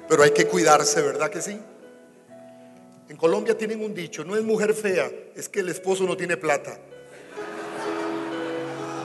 [0.07, 1.59] Pero hay que cuidarse, ¿verdad que sí?
[3.09, 6.37] En Colombia tienen un dicho, no es mujer fea, es que el esposo no tiene
[6.37, 6.79] plata.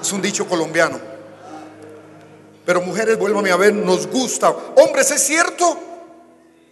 [0.00, 1.00] Es un dicho colombiano.
[2.64, 4.50] Pero mujeres, vuélvame a ver, nos gusta.
[4.76, 5.85] Hombres, ¿es cierto?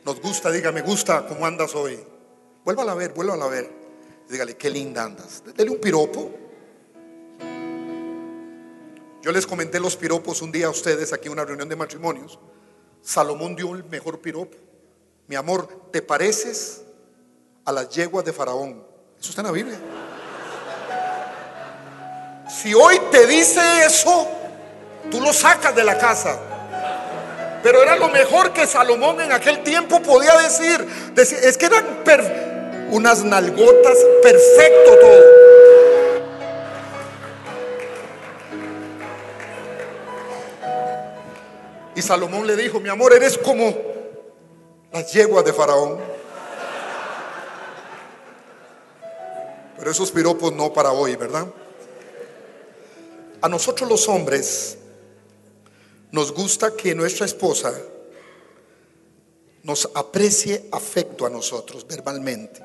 [0.04, 1.98] Nos gusta, dígame, gusta cómo andas hoy.
[2.64, 3.70] Vuélvala a ver, vuélvala a ver.
[4.28, 5.42] Dígale, qué linda andas.
[5.56, 6.30] Dele un piropo.
[9.22, 12.38] Yo les comenté los piropos un día a ustedes aquí en una reunión de matrimonios.
[13.00, 14.56] Salomón dio el mejor piropo.
[15.26, 16.82] Mi amor, ¿te pareces
[17.64, 18.86] a las yeguas de Faraón?
[19.18, 19.78] Eso está en la Biblia.
[22.46, 24.28] Si hoy te dice eso,
[25.10, 26.53] tú lo sacas de la casa.
[27.64, 30.86] Pero era lo mejor que Salomón en aquel tiempo podía decir.
[31.16, 32.04] es que eran
[32.90, 35.24] unas nalgotas, perfecto todo.
[41.96, 43.74] Y Salomón le dijo, mi amor, eres como
[44.92, 45.98] las yeguas de Faraón.
[49.78, 51.46] Pero esos piropos no para hoy, ¿verdad?
[53.40, 54.76] A nosotros los hombres
[56.14, 57.74] nos gusta que nuestra esposa
[59.64, 62.62] nos aprecie afecto a nosotros verbalmente.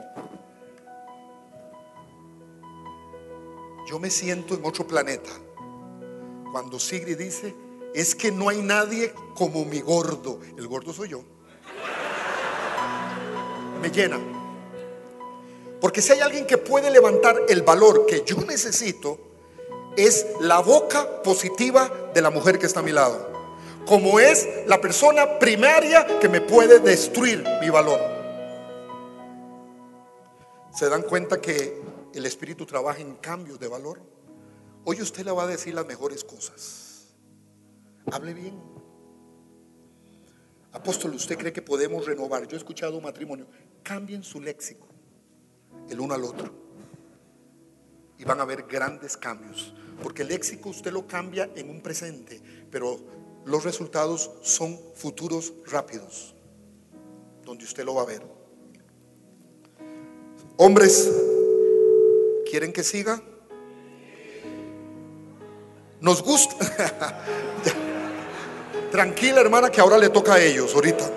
[3.90, 5.32] Yo me siento en otro planeta
[6.52, 7.56] cuando Sigrid dice,
[7.96, 10.40] es que no hay nadie como mi gordo.
[10.56, 11.24] El gordo soy yo.
[13.82, 14.20] Me llena.
[15.82, 19.18] Porque si hay alguien que puede levantar el valor que yo necesito,
[19.98, 23.39] es la boca positiva de la mujer que está a mi lado.
[23.86, 28.00] Como es la persona primaria que me puede destruir mi valor.
[30.72, 31.82] ¿Se dan cuenta que
[32.14, 34.02] el Espíritu trabaja en cambios de valor?
[34.86, 37.14] Hoy usted le va a decir las mejores cosas.
[38.12, 38.60] Hable bien.
[40.72, 42.48] Apóstol, ¿usted cree que podemos renovar?
[42.48, 43.48] Yo he escuchado un matrimonio.
[43.84, 44.90] Cambien su léxico
[45.90, 46.52] el uno al otro.
[48.18, 49.74] Y van a ver grandes cambios.
[50.02, 53.00] Porque el léxico usted lo cambia en un presente, pero
[53.46, 56.36] los resultados son futuros rápidos,
[57.44, 58.22] donde usted lo va a ver.
[60.58, 61.10] Hombres,
[62.50, 63.22] ¿quieren que siga?
[66.02, 67.24] Nos gusta.
[68.92, 71.10] Tranquila hermana que ahora le toca a ellos ahorita.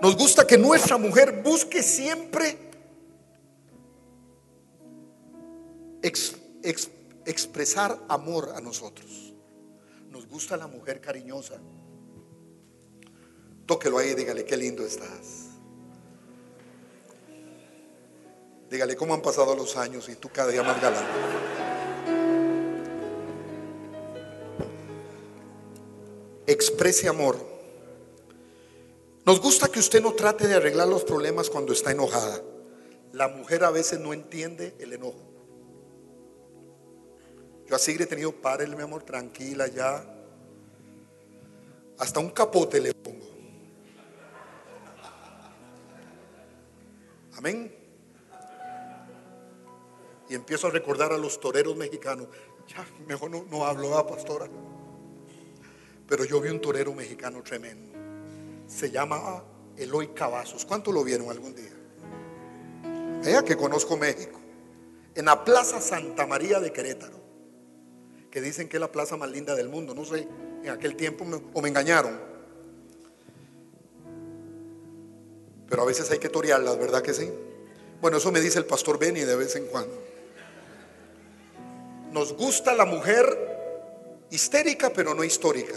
[0.00, 2.68] Nos gusta que nuestra mujer busque siempre
[7.28, 9.27] expresar amor a nosotros.
[10.10, 11.58] Nos gusta la mujer cariñosa.
[13.66, 15.46] Tóquelo ahí, dígale qué lindo estás.
[18.70, 21.06] Dígale cómo han pasado los años y tú cada día más galán.
[26.48, 27.36] exprese amor.
[29.26, 32.42] Nos gusta que usted no trate de arreglar los problemas cuando está enojada.
[33.12, 35.27] La mujer a veces no entiende el enojo.
[37.68, 40.02] Yo así he tenido, párele mi amor, tranquila ya.
[41.98, 43.26] Hasta un capote le pongo.
[47.36, 47.74] Amén.
[50.30, 52.28] Y empiezo a recordar a los toreros mexicanos.
[52.68, 54.46] Ya, mejor no, hablo, a pastora.
[56.06, 57.98] Pero yo vi un torero mexicano tremendo.
[58.66, 59.44] Se llama
[59.76, 60.64] Eloy Cavazos.
[60.64, 61.72] ¿Cuánto lo vieron algún día?
[63.24, 64.38] Vea que conozco México.
[65.14, 67.17] En la Plaza Santa María de Querétaro.
[68.30, 69.94] Que dicen que es la plaza más linda del mundo.
[69.94, 70.28] No sé,
[70.62, 72.18] en aquel tiempo o me engañaron.
[75.68, 77.30] Pero a veces hay que torearlas, ¿verdad que sí?
[78.00, 80.02] Bueno, eso me dice el pastor Benny de vez en cuando.
[82.12, 85.74] Nos gusta la mujer histérica, pero no histórica.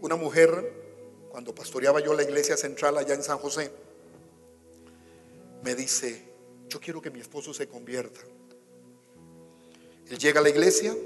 [0.00, 0.72] Una mujer,
[1.30, 3.70] cuando pastoreaba yo la iglesia central allá en San José,
[5.62, 6.31] me dice,
[6.72, 8.20] yo quiero que mi esposo se convierta.
[10.08, 10.96] Él llega a la iglesia,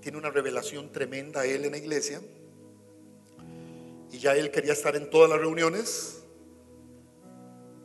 [0.00, 2.20] tiene una revelación tremenda él en la iglesia,
[4.12, 6.20] y ya él quería estar en todas las reuniones,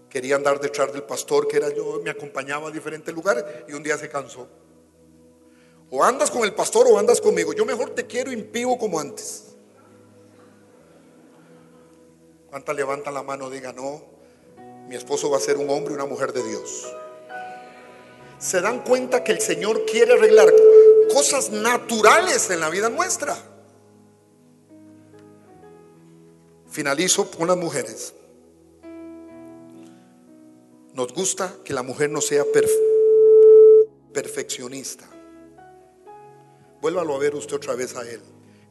[0.07, 3.81] quería andar detrás del pastor que era yo, me acompañaba a diferentes lugares, y un
[3.81, 4.47] día se cansó.
[5.89, 7.53] O andas con el pastor o andas conmigo.
[7.53, 9.55] Yo mejor te quiero impío como antes.
[12.49, 13.49] ¿Cuántas levantan la mano?
[13.49, 14.12] Diga, no,
[14.87, 16.93] mi esposo va a ser un hombre y una mujer de Dios.
[18.39, 20.53] Se dan cuenta que el Señor quiere arreglar
[21.13, 23.37] cosas naturales en la vida nuestra.
[26.69, 28.13] Finalizo con las mujeres.
[30.93, 32.43] Nos gusta que la mujer no sea
[34.13, 35.05] perfeccionista.
[36.81, 38.21] Vuélvalo a ver usted otra vez a él.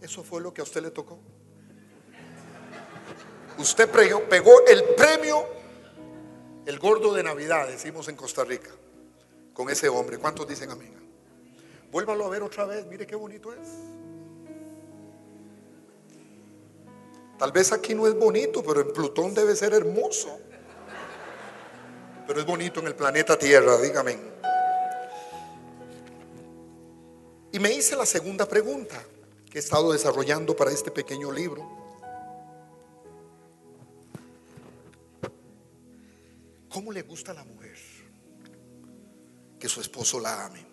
[0.00, 1.18] ¿Eso fue lo que a usted le tocó?
[3.58, 5.46] Usted pegó el premio,
[6.66, 8.70] el gordo de Navidad, decimos en Costa Rica,
[9.52, 10.18] con ese hombre.
[10.18, 10.94] ¿Cuántos dicen amén?
[11.90, 13.68] Vuélvalo a ver otra vez, mire qué bonito es.
[17.38, 20.38] Tal vez aquí no es bonito, pero en Plutón debe ser hermoso.
[22.26, 24.16] Pero es bonito en el planeta Tierra, dígame.
[27.50, 29.02] Y me hice la segunda pregunta
[29.50, 31.81] que he estado desarrollando para este pequeño libro.
[36.72, 37.76] ¿Cómo le gusta a la mujer
[39.58, 40.64] que su esposo la ame?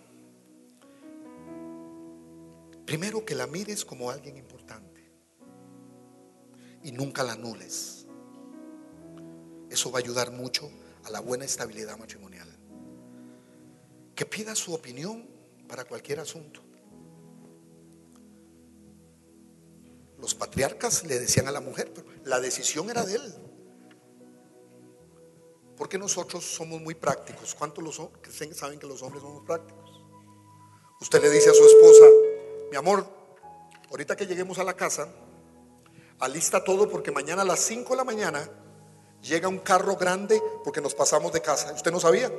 [2.85, 5.11] Primero que la mires como alguien importante
[6.83, 8.05] y nunca la anules.
[9.69, 10.71] Eso va a ayudar mucho
[11.03, 12.47] a la buena estabilidad matrimonial.
[14.15, 15.27] Que pida su opinión
[15.67, 16.61] para cualquier asunto.
[20.17, 23.48] Los patriarcas le decían a la mujer, pero la decisión era de él.
[25.79, 27.55] Porque nosotros somos muy prácticos.
[27.55, 28.01] ¿Cuántos
[28.53, 30.03] saben que los hombres somos prácticos?
[30.99, 32.05] Usted le dice a su esposa,
[32.69, 33.07] mi amor,
[33.89, 35.07] ahorita que lleguemos a la casa,
[36.19, 38.49] alista todo porque mañana a las 5 de la mañana
[39.21, 41.71] llega un carro grande porque nos pasamos de casa.
[41.71, 42.29] ¿Usted no sabía?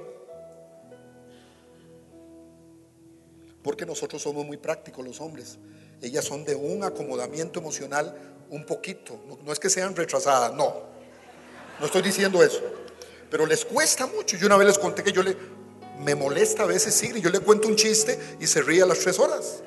[3.62, 5.58] Porque nosotros somos muy prácticos los hombres.
[6.02, 9.18] Ellas son de un acomodamiento emocional un poquito.
[9.42, 10.74] No, es que sean retrasadas, no.
[11.78, 12.60] No estoy diciendo eso.
[13.30, 14.36] Pero les cuesta mucho.
[14.36, 15.36] Yo una vez les conté que yo le
[16.00, 17.22] me molesta a veces Sigrid.
[17.22, 19.62] Yo le cuento un chiste y se ríe a las tres horas.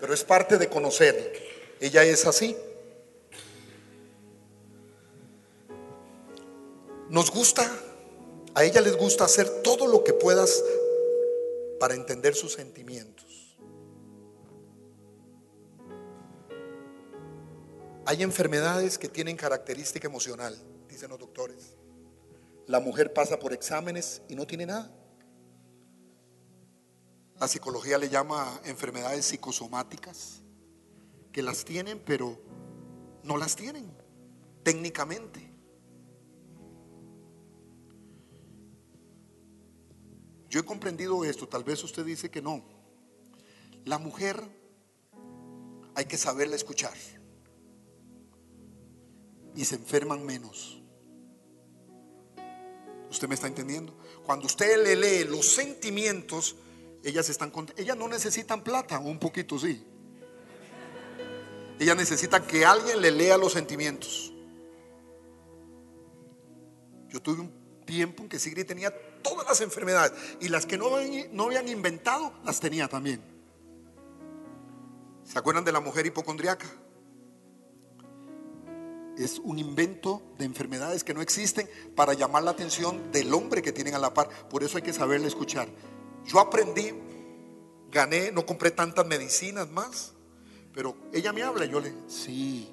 [0.00, 1.32] Pero es parte de conocer.
[1.80, 2.56] Ella es así.
[7.08, 7.68] Nos gusta,
[8.54, 10.62] a ella les gusta hacer todo lo que puedas
[11.80, 13.56] para entender sus sentimientos.
[18.06, 20.56] Hay enfermedades que tienen característica emocional,
[21.00, 21.78] dicen los doctores.
[22.66, 24.94] La mujer pasa por exámenes y no tiene nada.
[27.38, 30.42] La psicología le llama enfermedades psicosomáticas,
[31.32, 32.38] que las tienen pero
[33.24, 33.90] no las tienen
[34.62, 35.50] técnicamente.
[40.50, 42.62] Yo he comprendido esto, tal vez usted dice que no.
[43.86, 44.38] La mujer
[45.94, 46.92] hay que saberla escuchar
[49.54, 50.79] y se enferman menos.
[53.10, 53.92] ¿Usted me está entendiendo?
[54.24, 56.54] Cuando usted le lee los sentimientos,
[57.02, 59.84] ellas están ellas no necesitan plata, un poquito sí.
[61.80, 64.32] Ellas necesitan que alguien le lea los sentimientos.
[67.08, 70.90] Yo tuve un tiempo en que Sigrid tenía todas las enfermedades y las que no,
[71.32, 73.20] no habían inventado las tenía también.
[75.24, 76.66] ¿Se acuerdan de la mujer hipocondriaca?
[79.20, 83.70] Es un invento de enfermedades que no existen para llamar la atención del hombre que
[83.70, 84.30] tienen a la par.
[84.48, 85.68] Por eso hay que saberle escuchar.
[86.24, 86.94] Yo aprendí,
[87.90, 90.14] gané, no compré tantas medicinas más,
[90.72, 92.72] pero ella me habla y yo le, sí,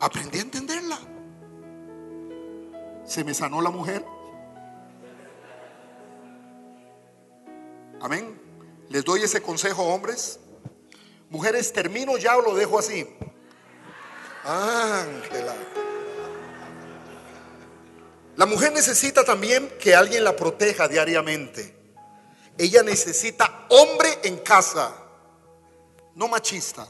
[0.00, 0.98] aprendí a entenderla.
[3.06, 4.04] Se me sanó la mujer.
[8.00, 8.36] Amén.
[8.88, 10.40] Les doy ese consejo, hombres.
[11.30, 13.06] Mujeres, termino ya o lo dejo así.
[14.44, 15.54] Ángela.
[18.36, 21.74] La mujer necesita también que alguien la proteja diariamente.
[22.58, 24.94] Ella necesita hombre en casa,
[26.14, 26.88] no machista.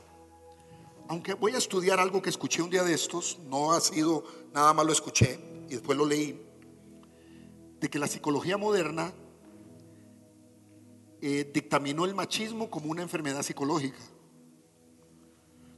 [1.08, 4.72] Aunque voy a estudiar algo que escuché un día de estos, no ha sido nada
[4.72, 5.38] más lo escuché
[5.68, 6.40] y después lo leí,
[7.78, 9.12] de que la psicología moderna
[11.20, 13.98] eh, dictaminó el machismo como una enfermedad psicológica.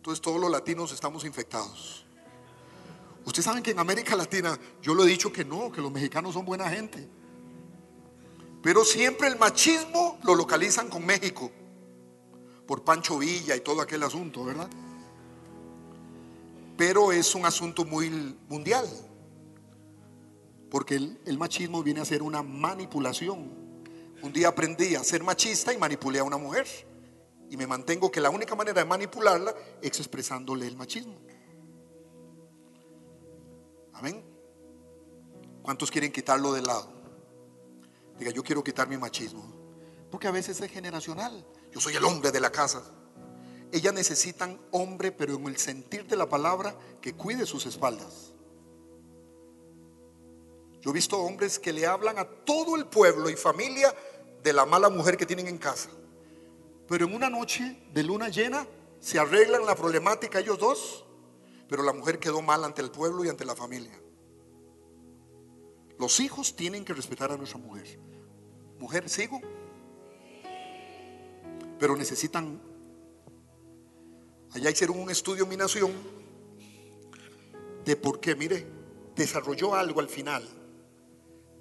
[0.06, 2.06] Entonces todos los latinos estamos infectados.
[3.24, 6.34] Ustedes saben que en América Latina yo lo he dicho que no, que los mexicanos
[6.34, 7.08] son buena gente.
[8.62, 11.50] Pero siempre el machismo lo localizan con México,
[12.68, 14.70] por Pancho Villa y todo aquel asunto, ¿verdad?
[16.76, 18.08] Pero es un asunto muy
[18.48, 18.88] mundial,
[20.70, 23.66] porque el machismo viene a ser una manipulación
[24.22, 26.66] un día aprendí a ser machista y manipulé a una mujer.
[27.50, 31.18] Y me mantengo que la única manera de manipularla es expresándole el machismo.
[33.92, 34.24] Amén.
[35.62, 36.88] ¿Cuántos quieren quitarlo de lado?
[38.18, 39.44] Diga, yo quiero quitar mi machismo.
[40.10, 41.44] Porque a veces es generacional.
[41.72, 42.82] Yo soy el hombre de la casa.
[43.72, 48.32] Ellas necesitan hombre, pero en el sentir de la palabra, que cuide sus espaldas.
[50.80, 53.92] Yo he visto hombres que le hablan a todo el pueblo y familia
[54.42, 55.90] de la mala mujer que tienen en casa.
[56.88, 58.66] Pero en una noche de luna llena
[59.00, 61.04] se arreglan la problemática ellos dos,
[61.68, 64.00] pero la mujer quedó mal ante el pueblo y ante la familia.
[65.98, 67.98] Los hijos tienen que respetar a nuestra mujer.
[68.78, 69.40] Mujer, sigo.
[71.78, 72.60] Pero necesitan.
[74.52, 75.92] Allá hicieron un estudio en mi nación
[77.84, 78.66] de por qué, mire,
[79.14, 80.46] desarrolló algo al final.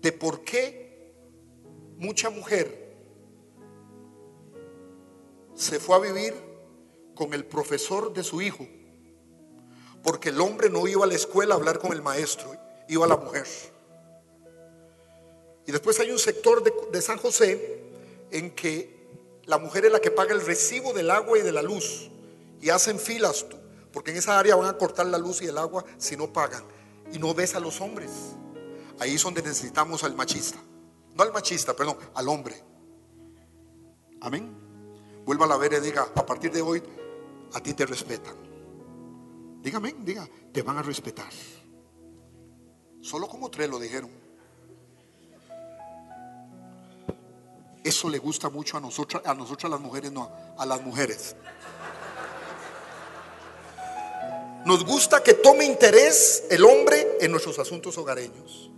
[0.02, 1.14] De por qué
[1.98, 2.85] mucha mujer
[5.56, 6.34] se fue a vivir
[7.16, 8.68] con el profesor de su hijo.
[10.03, 12.56] Porque el hombre no iba a la escuela a hablar con el maestro,
[12.88, 13.47] iba a la mujer.
[15.66, 17.82] Y después hay un sector de, San José
[18.30, 21.64] en que la mujer es la que paga el recibo del agua y de la
[21.64, 22.12] luz.
[22.62, 23.45] Y hacen filas,
[23.91, 26.64] porque en esa área van a cortar la luz y el agua si no pagan.
[27.12, 28.12] Y no ves a los hombres.
[28.99, 30.60] Ahí es donde necesitamos al machista.
[31.16, 32.62] No al machista, perdón, al hombre.
[34.22, 34.64] Amén.
[35.26, 36.84] Vuelva a ver y diga, a partir de hoy,
[37.54, 38.36] a ti te respetan.
[39.62, 41.32] Dígame, diga, te van a respetar.
[43.02, 44.12] Solo como tres lo dijeron.
[47.84, 51.36] Eso le gusta mucho a nosotras, a nosotras las mujeres, no, a las mujeres.
[54.66, 58.72] Nos gusta que tome interés el hombre en nuestros asuntos hogareños.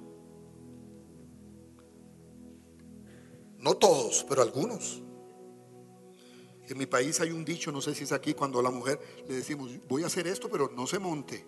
[3.58, 5.02] No todos, pero algunos.
[6.68, 9.00] En mi país hay un dicho, no sé si es aquí, cuando a la mujer
[9.28, 11.46] le decimos, voy a hacer esto, pero no se monte.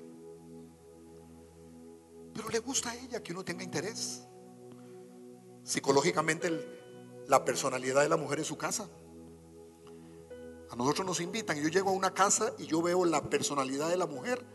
[2.33, 4.23] Pero le gusta a ella que uno tenga interés.
[5.63, 6.49] Psicológicamente
[7.27, 8.89] la personalidad de la mujer en su casa.
[10.69, 13.97] A nosotros nos invitan yo llego a una casa y yo veo la personalidad de
[13.97, 14.45] la mujer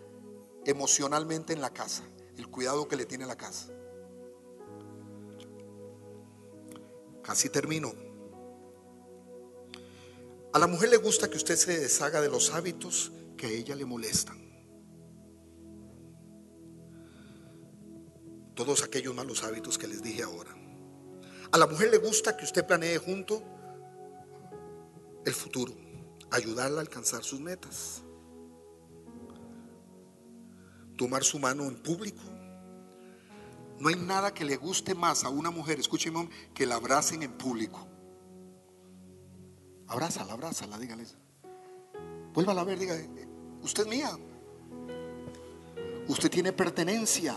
[0.65, 2.05] emocionalmente en la casa,
[2.37, 3.69] el cuidado que le tiene la casa.
[7.23, 8.04] Casi termino.
[10.55, 13.75] A la mujer le gusta que usted se deshaga de los hábitos que a ella
[13.75, 14.39] le molestan.
[18.55, 20.55] Todos aquellos malos hábitos que les dije ahora.
[21.51, 23.43] A la mujer le gusta que usted planee junto
[25.27, 25.75] el futuro,
[26.31, 28.03] ayudarla a alcanzar sus metas.
[30.97, 32.23] Tomar su mano en público.
[33.81, 37.33] No hay nada que le guste más a una mujer, escúcheme, que la abracen en
[37.33, 37.89] público.
[39.89, 41.05] Abrázala, abrázala, dígale.
[42.33, 42.97] Vuélvala a ver, diga,
[43.63, 44.11] usted es mía.
[46.09, 47.37] Usted tiene pertenencia.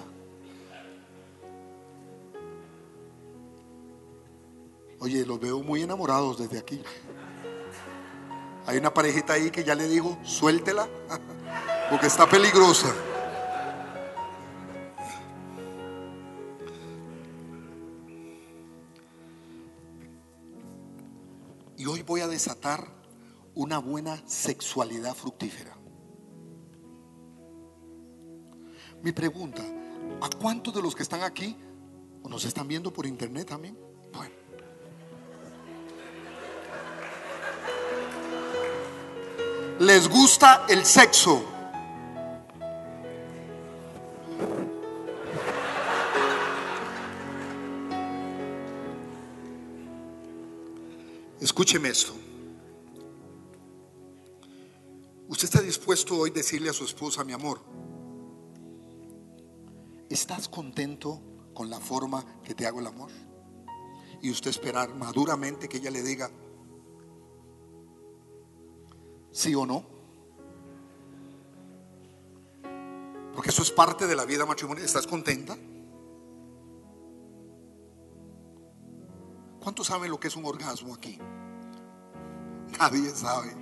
[5.00, 6.82] Oye, los veo muy enamorados desde aquí.
[8.66, 10.90] Hay una parejita ahí que ya le digo, suéltela,
[11.90, 12.94] porque está peligrosa.
[21.78, 22.88] Y hoy voy a desatar
[23.56, 25.78] una buena sexualidad fructífera.
[29.04, 29.64] Mi pregunta,
[30.22, 31.56] ¿a cuántos de los que están aquí
[32.24, 33.78] o nos están viendo por internet también?
[34.12, 34.38] Bueno.
[39.80, 41.57] les gusta el sexo.
[51.58, 52.14] Escúcheme esto.
[55.28, 57.62] Usted está dispuesto hoy a decirle a su esposa, mi amor,
[60.08, 61.20] ¿estás contento
[61.56, 63.10] con la forma que te hago el amor?
[64.22, 66.30] Y usted esperar maduramente que ella le diga,
[69.32, 69.84] ¿Sí o no?
[73.34, 74.86] Porque eso es parte de la vida matrimonial.
[74.86, 75.58] ¿Estás contenta?
[79.60, 81.20] ¿Cuántos saben lo que es un orgasmo aquí?
[82.80, 83.56] Nadie sabe.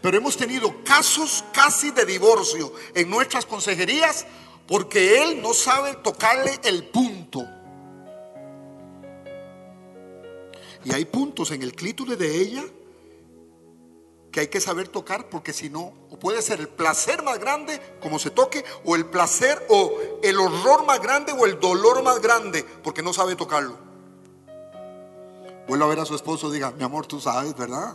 [0.00, 4.26] Pero hemos tenido casos casi de divorcio en nuestras consejerías
[4.66, 7.46] porque él no sabe tocarle el punto.
[10.84, 12.64] Y hay puntos en el clítoris de ella
[14.32, 17.80] que hay que saber tocar porque si no, o puede ser el placer más grande
[18.00, 22.20] como se toque, o el placer o el horror más grande o el dolor más
[22.20, 23.76] grande porque no sabe tocarlo.
[25.68, 27.94] Vuelvo a ver a su esposo, diga, mi amor, tú sabes, ¿verdad?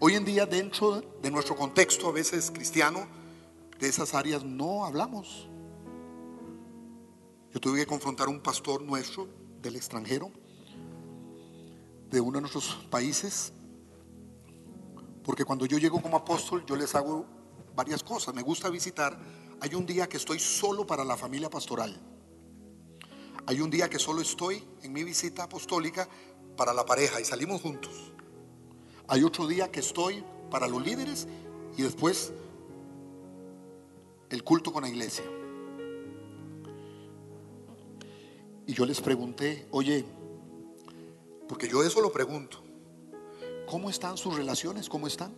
[0.00, 3.06] Hoy en día, dentro de nuestro contexto, a veces cristiano,
[3.78, 5.48] de esas áreas no hablamos.
[7.52, 9.28] Yo tuve que confrontar a un pastor nuestro
[9.60, 10.30] del extranjero,
[12.10, 13.52] de uno de nuestros países,
[15.22, 17.24] porque cuando yo llego como apóstol, yo les hago
[17.76, 18.34] varias cosas.
[18.34, 19.16] Me gusta visitar.
[19.60, 21.98] Hay un día que estoy solo para la familia pastoral.
[23.46, 26.08] Hay un día que solo estoy en mi visita apostólica
[26.56, 28.12] para la pareja y salimos juntos.
[29.06, 31.26] Hay otro día que estoy para los líderes
[31.76, 32.32] y después
[34.30, 35.24] el culto con la iglesia.
[38.66, 40.04] Y yo les pregunté, oye,
[41.50, 42.62] porque yo eso lo pregunto,
[43.66, 44.88] ¿cómo están sus relaciones?
[44.88, 45.34] ¿Cómo están?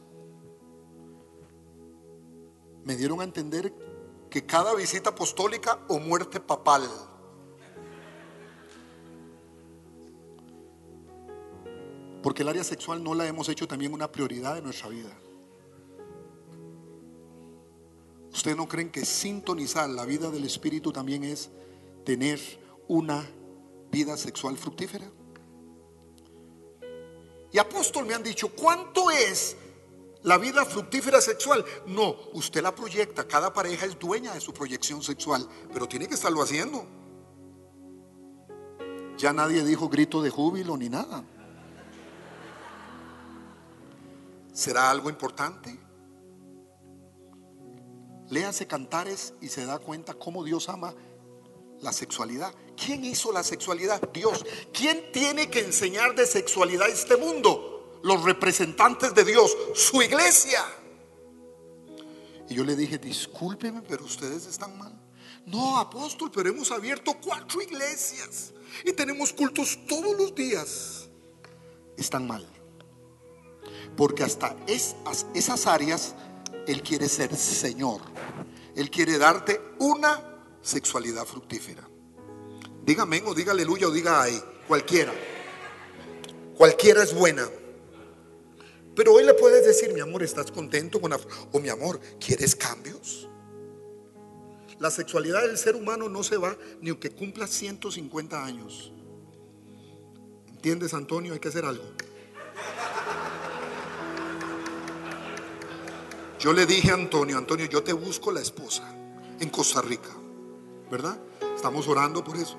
[2.84, 3.72] Me dieron a entender
[4.28, 6.82] que cada visita apostólica o muerte papal
[12.22, 15.18] Porque el área sexual no la hemos hecho también una prioridad de nuestra vida.
[18.30, 21.50] ¿Ustedes no creen que sintonizar la vida del Espíritu también es
[22.04, 22.38] tener
[22.86, 23.26] una
[23.90, 25.10] vida sexual fructífera?
[27.52, 29.56] Y apóstol me han dicho, ¿cuánto es
[30.22, 31.64] la vida fructífera sexual?
[31.86, 36.14] No, usted la proyecta, cada pareja es dueña de su proyección sexual, pero tiene que
[36.14, 36.86] estarlo haciendo.
[39.18, 41.22] Ya nadie dijo grito de júbilo ni nada.
[44.54, 45.78] ¿Será algo importante?
[48.30, 50.94] Léanse cantares y se da cuenta cómo Dios ama
[51.80, 52.54] la sexualidad.
[52.84, 54.00] ¿Quién hizo la sexualidad?
[54.12, 54.44] Dios.
[54.72, 58.00] ¿Quién tiene que enseñar de sexualidad a este mundo?
[58.02, 60.64] Los representantes de Dios, su iglesia.
[62.48, 64.92] Y yo le dije, discúlpeme, pero ustedes están mal.
[65.46, 68.52] No, apóstol, pero hemos abierto cuatro iglesias
[68.84, 71.08] y tenemos cultos todos los días.
[71.96, 72.46] Están mal.
[73.96, 76.14] Porque hasta esas áreas
[76.66, 78.00] Él quiere ser Señor.
[78.74, 81.91] Él quiere darte una sexualidad fructífera.
[82.84, 85.12] Dígame o diga aleluya o diga ay, cualquiera.
[86.56, 87.48] Cualquiera es buena.
[88.94, 91.20] Pero hoy le puedes decir, mi amor, ¿estás contento con la...
[91.52, 93.28] O mi amor, ¿quieres cambios?
[94.78, 98.92] La sexualidad del ser humano no se va ni aunque cumpla 150 años.
[100.48, 101.32] ¿Entiendes, Antonio?
[101.32, 101.84] Hay que hacer algo.
[106.38, 108.82] Yo le dije a Antonio, Antonio, yo te busco la esposa
[109.38, 110.10] en Costa Rica,
[110.90, 111.16] ¿verdad?
[111.54, 112.58] Estamos orando por eso.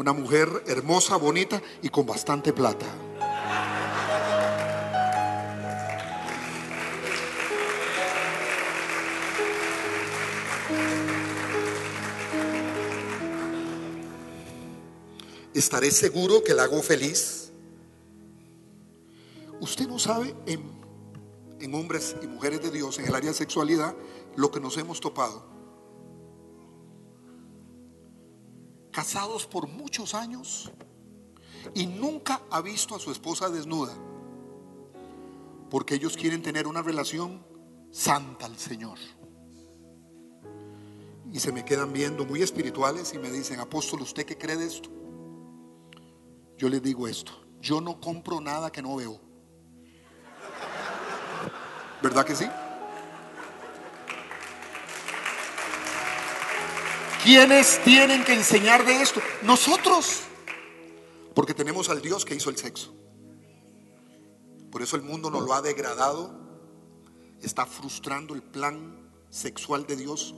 [0.00, 2.86] Una mujer hermosa, bonita y con bastante plata.
[15.52, 17.52] ¿Estaré seguro que la hago feliz?
[19.60, 20.80] Usted no sabe en
[21.60, 23.94] en hombres y mujeres de Dios en el área de sexualidad
[24.34, 25.49] lo que nos hemos topado.
[28.90, 30.70] Casados por muchos años
[31.74, 33.94] y nunca ha visto a su esposa desnuda.
[35.70, 37.44] Porque ellos quieren tener una relación
[37.90, 38.98] santa al Señor.
[41.32, 44.66] Y se me quedan viendo muy espirituales y me dicen, apóstol, ¿usted qué cree de
[44.66, 44.90] esto?
[46.58, 49.20] Yo les digo esto, yo no compro nada que no veo.
[52.02, 52.46] ¿Verdad que sí?
[57.22, 59.20] ¿Quiénes tienen que enseñar de esto?
[59.42, 60.22] Nosotros.
[61.34, 62.94] Porque tenemos al Dios que hizo el sexo.
[64.70, 66.32] Por eso el mundo nos lo ha degradado.
[67.42, 70.34] Está frustrando el plan sexual de Dios,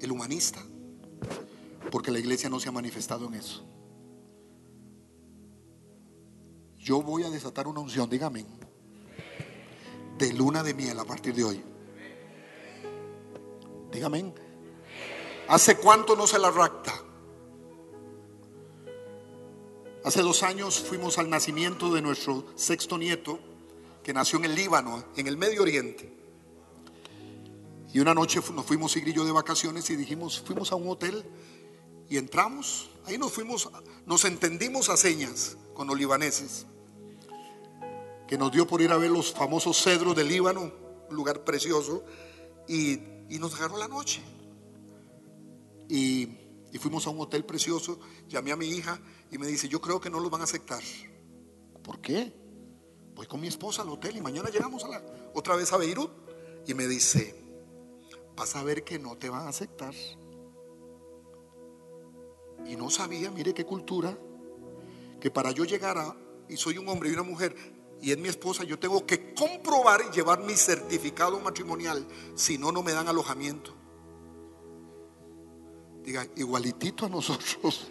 [0.00, 0.62] el humanista.
[1.90, 3.64] Porque la iglesia no se ha manifestado en eso.
[6.78, 8.46] Yo voy a desatar una unción, dígame
[10.18, 11.62] de luna de miel a partir de hoy.
[13.92, 14.47] Dígame.
[15.48, 16.92] ¿Hace cuánto no se la racta?
[20.04, 23.38] Hace dos años fuimos al nacimiento de nuestro sexto nieto,
[24.02, 26.12] que nació en el Líbano, en el Medio Oriente.
[27.92, 31.24] Y una noche nos fuimos y yo de vacaciones y dijimos, fuimos a un hotel
[32.08, 33.70] y entramos, ahí nos fuimos,
[34.06, 36.66] nos entendimos a señas con los libaneses
[38.28, 40.70] que nos dio por ir a ver los famosos cedros del Líbano,
[41.08, 42.04] un lugar precioso,
[42.68, 44.20] y, nos agarró la noche.
[45.88, 46.28] Y,
[46.78, 49.00] fuimos a un hotel precioso, llamé a mi hija
[49.32, 50.82] y me dice, yo creo que no los van a aceptar.
[51.82, 52.32] ¿Por qué?
[53.14, 55.02] Voy con mi esposa al hotel y mañana llegamos a la,
[55.34, 56.10] otra vez a Beirut.
[56.66, 57.34] Y me dice,
[58.36, 59.94] vas a ver que no te van a aceptar.
[62.66, 64.16] Y no sabía, mire qué cultura,
[65.20, 66.16] que para yo llegar a,
[66.48, 67.56] y soy un hombre y una mujer,
[68.00, 72.70] y es mi esposa, yo tengo que comprobar y llevar mi certificado matrimonial, si no,
[72.70, 73.77] no me dan alojamiento.
[76.04, 77.88] Diga, igualitito a nosotros.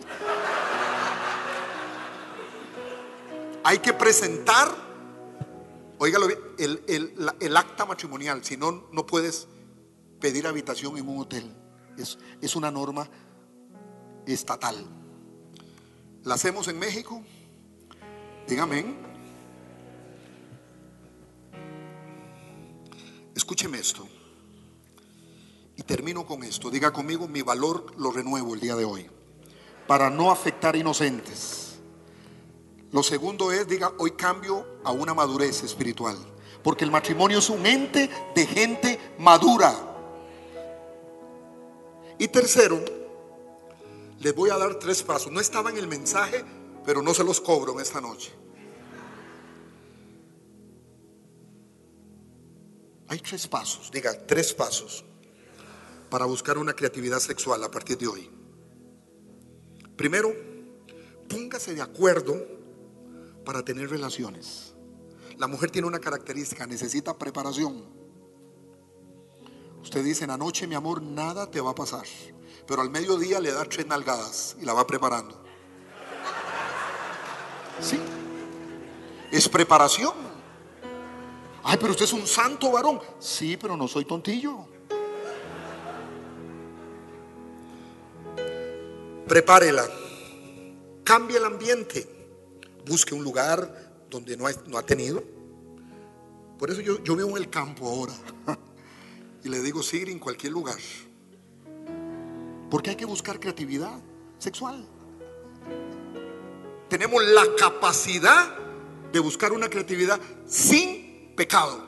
[3.64, 4.74] Hay que presentar,
[5.97, 9.47] oígalo bien, el, acta matrimonial, si no, no puedes
[10.20, 11.53] pedir habitación en un hotel.
[11.97, 13.10] Es, es una norma
[14.26, 14.86] estatal.
[16.24, 17.22] La hacemos en México.
[18.47, 18.86] Dígame.
[23.36, 24.08] Escúcheme esto.
[25.78, 26.71] Y termino con esto.
[26.71, 29.07] Diga conmigo, mi valor lo renuevo el día de hoy.
[29.86, 31.75] Para no afectar inocentes.
[32.91, 36.17] Lo segundo es, diga, hoy cambio a una madurez espiritual.
[36.63, 39.75] Porque el matrimonio es un ente de gente madura.
[42.17, 42.84] Y tercero,
[44.19, 45.32] les voy a dar tres pasos.
[45.32, 46.43] No estaba en el mensaje,
[46.84, 48.34] pero no se los cobro en esta noche.
[53.09, 55.05] Hay tres pasos, diga, tres pasos
[56.10, 58.30] para buscar una creatividad sexual a partir de hoy.
[59.95, 60.34] Primero,
[61.28, 62.36] póngase de acuerdo
[63.43, 64.74] para tener relaciones.
[65.38, 67.86] La mujer tiene una característica, necesita preparación.
[69.82, 72.05] Usted dice, en anoche mi amor, nada te va a pasar.
[72.66, 75.43] Pero al mediodía le da tres nalgadas y la va preparando.
[77.80, 77.99] Sí.
[79.32, 80.14] Es preparación.
[81.64, 82.99] Ay, pero usted es un santo varón.
[83.20, 84.76] Sí, pero no soy tontillo.
[89.28, 89.88] Prepárela.
[91.03, 92.07] Cambie el ambiente.
[92.86, 95.23] Busque un lugar donde no ha, tenido.
[96.57, 98.13] Por eso yo, yo vivo en el campo ahora.
[99.43, 100.75] Y le digo, sigue en cualquier lugar.
[102.69, 103.97] Porque hay que buscar creatividad
[104.39, 104.86] sexual.
[106.89, 108.57] Tenemos la capacidad
[109.13, 111.82] de buscar una creatividad sin pecado.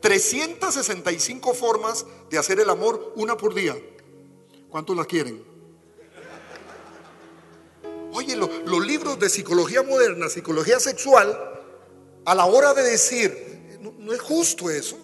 [0.00, 3.76] 365 formas de hacer el amor, una por día.
[4.68, 5.42] ¿Cuántos la quieren?
[8.18, 11.38] Oye, los libros de psicología moderna, psicología sexual,
[12.24, 14.98] a la hora de decir, no es justo eso,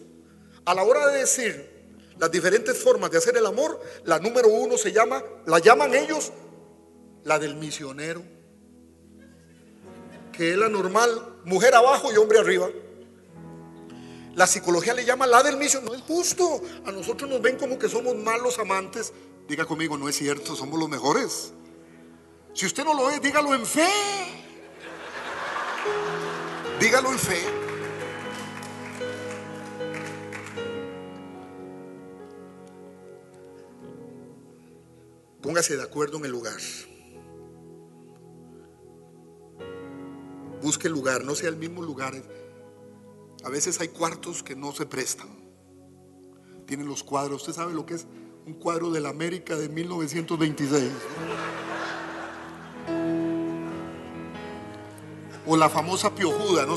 [0.65, 4.77] a la hora de decir las diferentes formas de hacer el amor, la número uno
[4.77, 6.33] se llama, la llaman ellos,
[7.23, 8.21] la del misionero,
[10.33, 12.69] que es la normal, mujer abajo y hombre arriba.
[14.35, 16.61] La psicología le llama la del misionero, no es justo.
[16.85, 19.13] A nosotros nos ven como que somos malos amantes.
[19.47, 21.53] Diga conmigo, no es cierto, somos los mejores.
[22.55, 23.89] Si usted no lo es, dígalo en fe.
[26.81, 27.39] Dígalo en fe.
[35.43, 36.57] Póngase de acuerdo en el lugar.
[40.63, 42.15] Busque el lugar, no sea el mismo lugar.
[43.45, 45.29] A veces hay cuartos que no se prestan.
[46.67, 47.43] Tienen los cuadros.
[47.43, 48.07] Usted sabe lo que es
[48.47, 50.91] un cuadro de la América de 1926.
[55.47, 56.75] O la famosa piojuda, ¿no?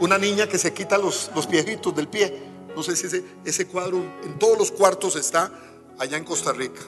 [0.00, 2.42] una niña que se quita los, los piejitos del pie.
[2.74, 5.52] No sé si ese, ese cuadro en todos los cuartos está
[5.98, 6.80] allá en Costa Rica.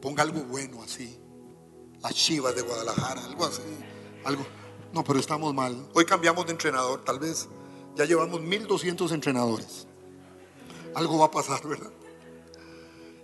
[0.00, 1.18] Ponga algo bueno así.
[2.00, 3.62] Las chivas de Guadalajara, algo así.
[4.24, 4.46] Algo.
[4.92, 5.88] No, pero estamos mal.
[5.94, 7.48] Hoy cambiamos de entrenador, tal vez.
[7.96, 9.86] Ya llevamos 1200 entrenadores.
[10.94, 11.90] Algo va a pasar, ¿verdad?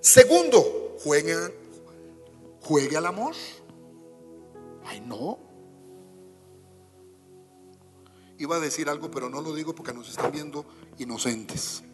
[0.01, 1.37] Segundo, juegue,
[2.61, 3.35] juegue al amor.
[4.85, 5.39] Ay, no.
[8.43, 10.67] Iba a decir algo, pero no lo digo porque nos están viendo
[10.99, 11.85] inocentes.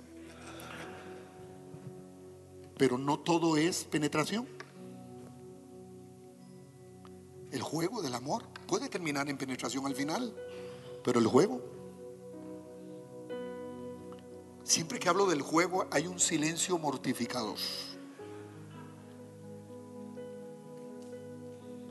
[2.78, 4.48] Pero no todo es penetración.
[7.50, 10.34] El juego del amor puede terminar en penetración al final,
[11.04, 11.60] pero el juego.
[14.64, 17.58] Siempre que hablo del juego hay un silencio mortificador.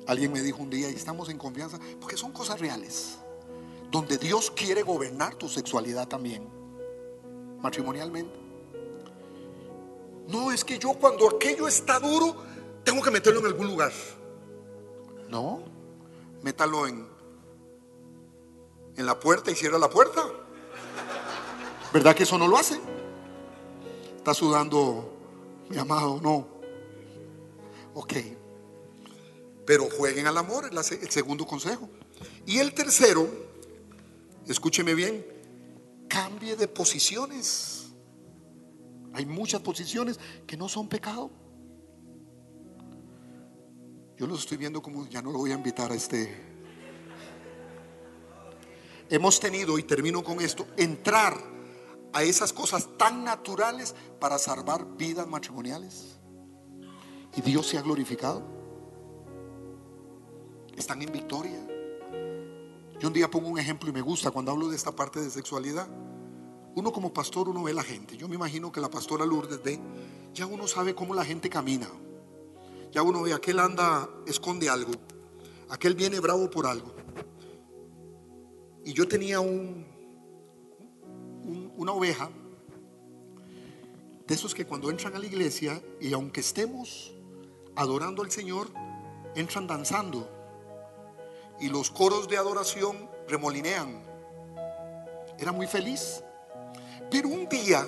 [0.08, 3.20] Alguien me dijo un día, y estamos en confianza, porque son cosas reales,
[3.91, 6.47] donde Dios quiere gobernar tu sexualidad también,
[7.61, 8.38] matrimonialmente.
[10.27, 12.35] No, es que yo cuando aquello está duro,
[12.83, 13.91] tengo que meterlo en algún lugar.
[15.29, 15.63] No,
[16.41, 17.07] métalo en,
[18.95, 20.23] en la puerta y cierra la puerta.
[21.93, 22.79] ¿Verdad que eso no lo hace?
[24.17, 25.13] Está sudando
[25.69, 26.47] mi amado, no.
[27.93, 28.13] Ok.
[29.65, 31.89] Pero jueguen al amor, el segundo consejo.
[32.45, 33.27] Y el tercero,
[34.47, 35.25] escúcheme bien,
[36.07, 37.93] cambie de posiciones.
[39.13, 41.31] Hay muchas posiciones que no son pecado.
[44.17, 46.57] Yo los estoy viendo como ya no lo voy a invitar a este.
[49.09, 51.37] Hemos tenido, y termino con esto, entrar
[52.13, 56.17] a esas cosas tan naturales para salvar vidas matrimoniales.
[57.35, 58.43] Y Dios se ha glorificado.
[60.75, 61.76] Están en victoria.
[62.99, 65.29] Yo un día pongo un ejemplo y me gusta cuando hablo de esta parte de
[65.29, 65.87] sexualidad.
[66.75, 68.17] Uno como pastor, uno ve la gente.
[68.17, 69.59] Yo me imagino que la pastora Lourdes
[70.33, 71.87] ya uno sabe cómo la gente camina.
[72.91, 74.91] Ya uno ve, aquel anda, esconde algo.
[75.69, 76.93] Aquel viene bravo por algo.
[78.83, 79.85] Y yo tenía un,
[81.75, 82.29] una oveja
[84.25, 87.13] de esos que cuando entran a la iglesia y aunque estemos
[87.75, 88.67] adorando al Señor,
[89.35, 90.36] entran danzando.
[91.60, 94.03] Y los coros de adoración remolinean.
[95.39, 96.24] Era muy feliz.
[97.10, 97.88] Pero un día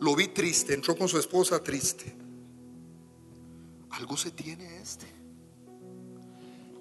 [0.00, 2.14] lo vi triste, entró con su esposa triste.
[3.90, 5.06] Algo se tiene este.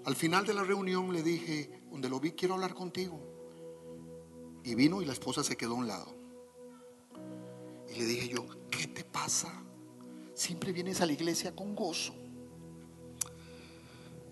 [0.06, 3.20] Al final de la reunión le dije, donde lo vi, quiero hablar contigo.
[4.64, 6.16] Y vino y la esposa se quedó a un lado.
[7.90, 9.52] Y le dije yo, ¿qué te pasa?
[10.34, 12.14] Siempre vienes a la iglesia con gozo.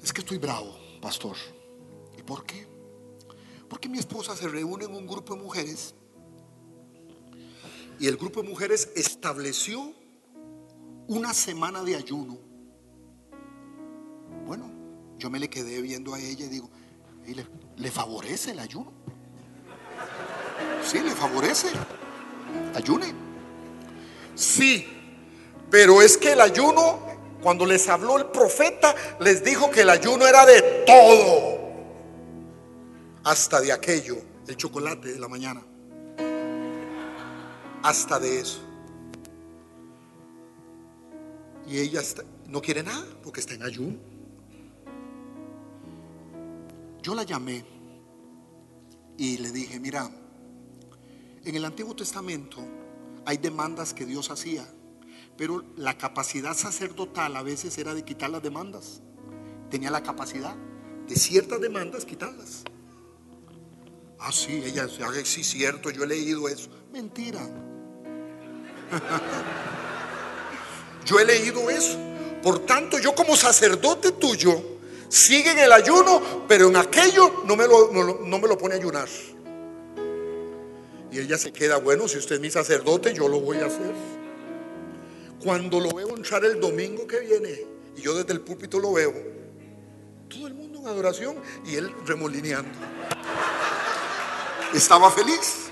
[0.03, 1.35] Es que estoy bravo, pastor.
[2.17, 2.67] ¿Y por qué?
[3.69, 5.95] Porque mi esposa se reúne en un grupo de mujeres
[7.99, 9.93] y el grupo de mujeres estableció
[11.07, 12.37] una semana de ayuno.
[14.45, 14.69] Bueno,
[15.17, 16.69] yo me le quedé viendo a ella y digo,
[17.77, 18.91] le, favorece el ayuno?
[20.83, 21.69] Sí, le favorece.
[22.75, 23.13] Ayune.
[24.35, 24.85] Sí,
[25.71, 26.99] pero es que el ayuno,
[27.41, 31.55] cuando les habló el profeta, les dijo que el ayuno era de todo.
[33.23, 34.17] Hasta de aquello,
[34.47, 35.61] el chocolate de la mañana
[37.85, 38.59] hasta de eso.
[41.67, 42.01] Y ella
[42.47, 43.97] no quiere nada porque está en ayuno.
[47.03, 47.63] Yo la llamé
[49.17, 50.09] y le dije, mira,
[51.43, 52.57] en el Antiguo Testamento
[53.23, 54.67] hay demandas que Dios hacía,
[55.37, 59.01] pero la capacidad sacerdotal a veces era de quitar las demandas.
[59.69, 60.55] Tenía la capacidad
[61.07, 62.63] de ciertas demandas quitarlas.
[64.19, 64.87] Ah, sí, ella,
[65.23, 66.69] sí, cierto, yo he leído eso.
[66.91, 67.41] Mentira.
[71.05, 71.99] Yo he leído eso.
[72.41, 74.61] Por tanto, yo como sacerdote tuyo,
[75.07, 78.77] sigue en el ayuno, pero en aquello no me lo, no, me lo pone a
[78.77, 79.07] ayunar.
[81.11, 83.93] Y ella se queda, bueno, si usted es mi sacerdote, yo lo voy a hacer.
[85.45, 89.13] Cuando lo veo entrar el domingo que viene, y yo desde el púlpito lo veo,
[90.27, 92.71] todo el mundo en adoración y él remolineando.
[94.73, 95.65] Estaba feliz.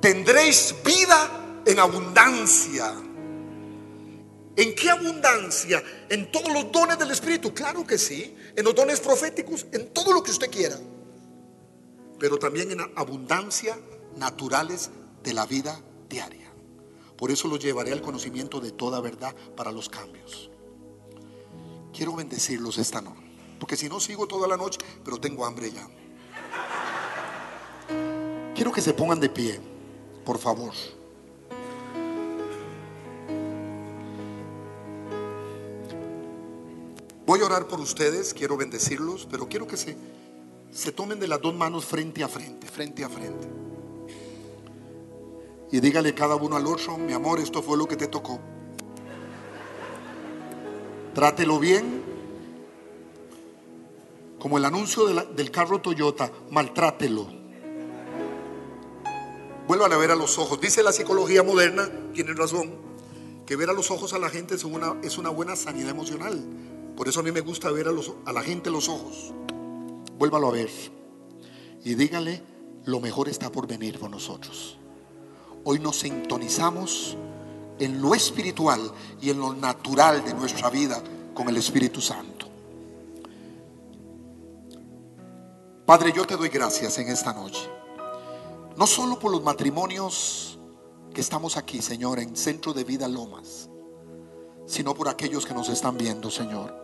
[0.00, 2.92] tendréis vida en abundancia.
[4.54, 5.82] ¿En qué abundancia?
[6.08, 7.52] ¿En todos los dones del Espíritu?
[7.52, 8.36] Claro que sí.
[8.54, 10.78] En los dones proféticos, en todo lo que usted quiera.
[12.20, 13.76] Pero también en abundancia
[14.16, 14.90] naturales
[15.22, 16.52] de la vida diaria.
[17.16, 20.50] Por eso lo llevaré al conocimiento de toda verdad para los cambios.
[21.92, 23.20] Quiero bendecirlos esta noche.
[23.58, 25.88] Porque si no sigo toda la noche, pero tengo hambre ya.
[28.54, 29.72] Quiero que se pongan de pie
[30.24, 30.72] por favor.
[37.26, 39.96] Voy a orar por ustedes, quiero bendecirlos, pero quiero que se,
[40.72, 43.61] se tomen de las dos manos frente a frente, frente a frente.
[45.72, 48.38] Y dígale cada uno al otro, mi amor, esto fue lo que te tocó.
[51.14, 52.02] Trátelo bien,
[54.38, 57.26] como el anuncio del carro Toyota, maltrátelo.
[59.66, 60.60] Vuelvan a ver a los ojos.
[60.60, 62.74] Dice la psicología moderna, tienen razón,
[63.46, 66.38] que ver a los ojos a la gente es una, es una buena sanidad emocional.
[66.96, 69.32] Por eso a mí me gusta ver a, los, a la gente los ojos.
[70.18, 70.70] Vuélvalo a ver.
[71.82, 72.42] Y dígale,
[72.84, 74.78] lo mejor está por venir con nosotros.
[75.64, 77.16] Hoy nos sintonizamos
[77.78, 78.80] en lo espiritual
[79.20, 81.02] y en lo natural de nuestra vida
[81.34, 82.46] con el Espíritu Santo.
[85.86, 87.68] Padre, yo te doy gracias en esta noche.
[88.76, 90.58] No solo por los matrimonios
[91.12, 93.68] que estamos aquí, Señor, en Centro de Vida Lomas,
[94.66, 96.74] sino por aquellos que nos están viendo, Señor.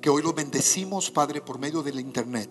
[0.00, 2.50] Que hoy los bendecimos, Padre, por medio del Internet.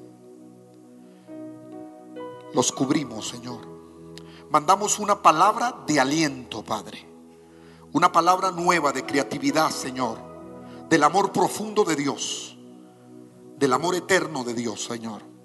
[2.53, 3.76] Los cubrimos, Señor.
[4.49, 7.05] Mandamos una palabra de aliento, Padre.
[7.93, 10.17] Una palabra nueva de creatividad, Señor.
[10.89, 12.57] Del amor profundo de Dios.
[13.57, 15.37] Del amor eterno de Dios, Señor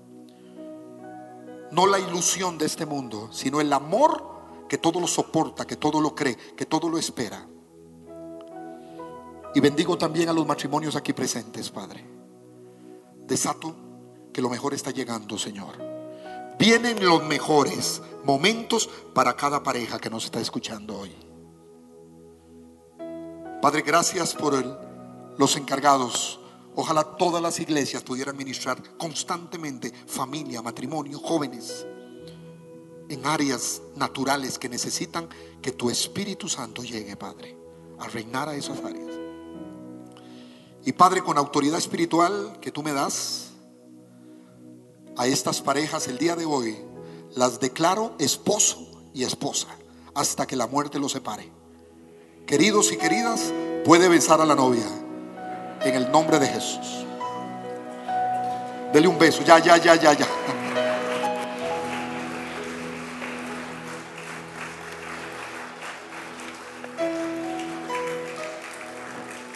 [1.72, 4.22] no la ilusión de este mundo, sino el amor
[4.68, 7.46] que todo lo soporta, que todo lo cree, que todo lo espera.
[9.55, 12.05] Y bendigo también a los matrimonios aquí presentes, Padre.
[13.26, 13.74] Desato
[14.32, 15.91] que lo mejor está llegando, Señor.
[16.59, 21.12] Vienen los mejores momentos para cada pareja que nos está escuchando hoy.
[23.61, 24.55] Padre, gracias por
[25.38, 26.40] los encargados.
[26.74, 31.86] Ojalá todas las iglesias pudieran ministrar constantemente familia, matrimonio, jóvenes,
[33.09, 35.28] en áreas naturales que necesitan
[35.61, 37.57] que tu Espíritu Santo llegue, Padre,
[37.98, 39.11] a reinar a esas áreas.
[40.84, 43.41] Y Padre, con autoridad espiritual que tú me das,
[45.17, 46.77] a estas parejas el día de hoy,
[47.35, 49.69] las declaro esposo y esposa
[50.15, 51.51] hasta que la muerte los separe.
[52.47, 53.53] Queridos y queridas,
[53.85, 54.87] puede besar a la novia
[55.83, 57.07] en el nombre de Jesús.
[58.93, 60.27] Dele un beso, ya, ya, ya, ya, ya.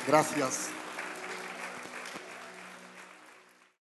[0.07, 0.71] Gracias.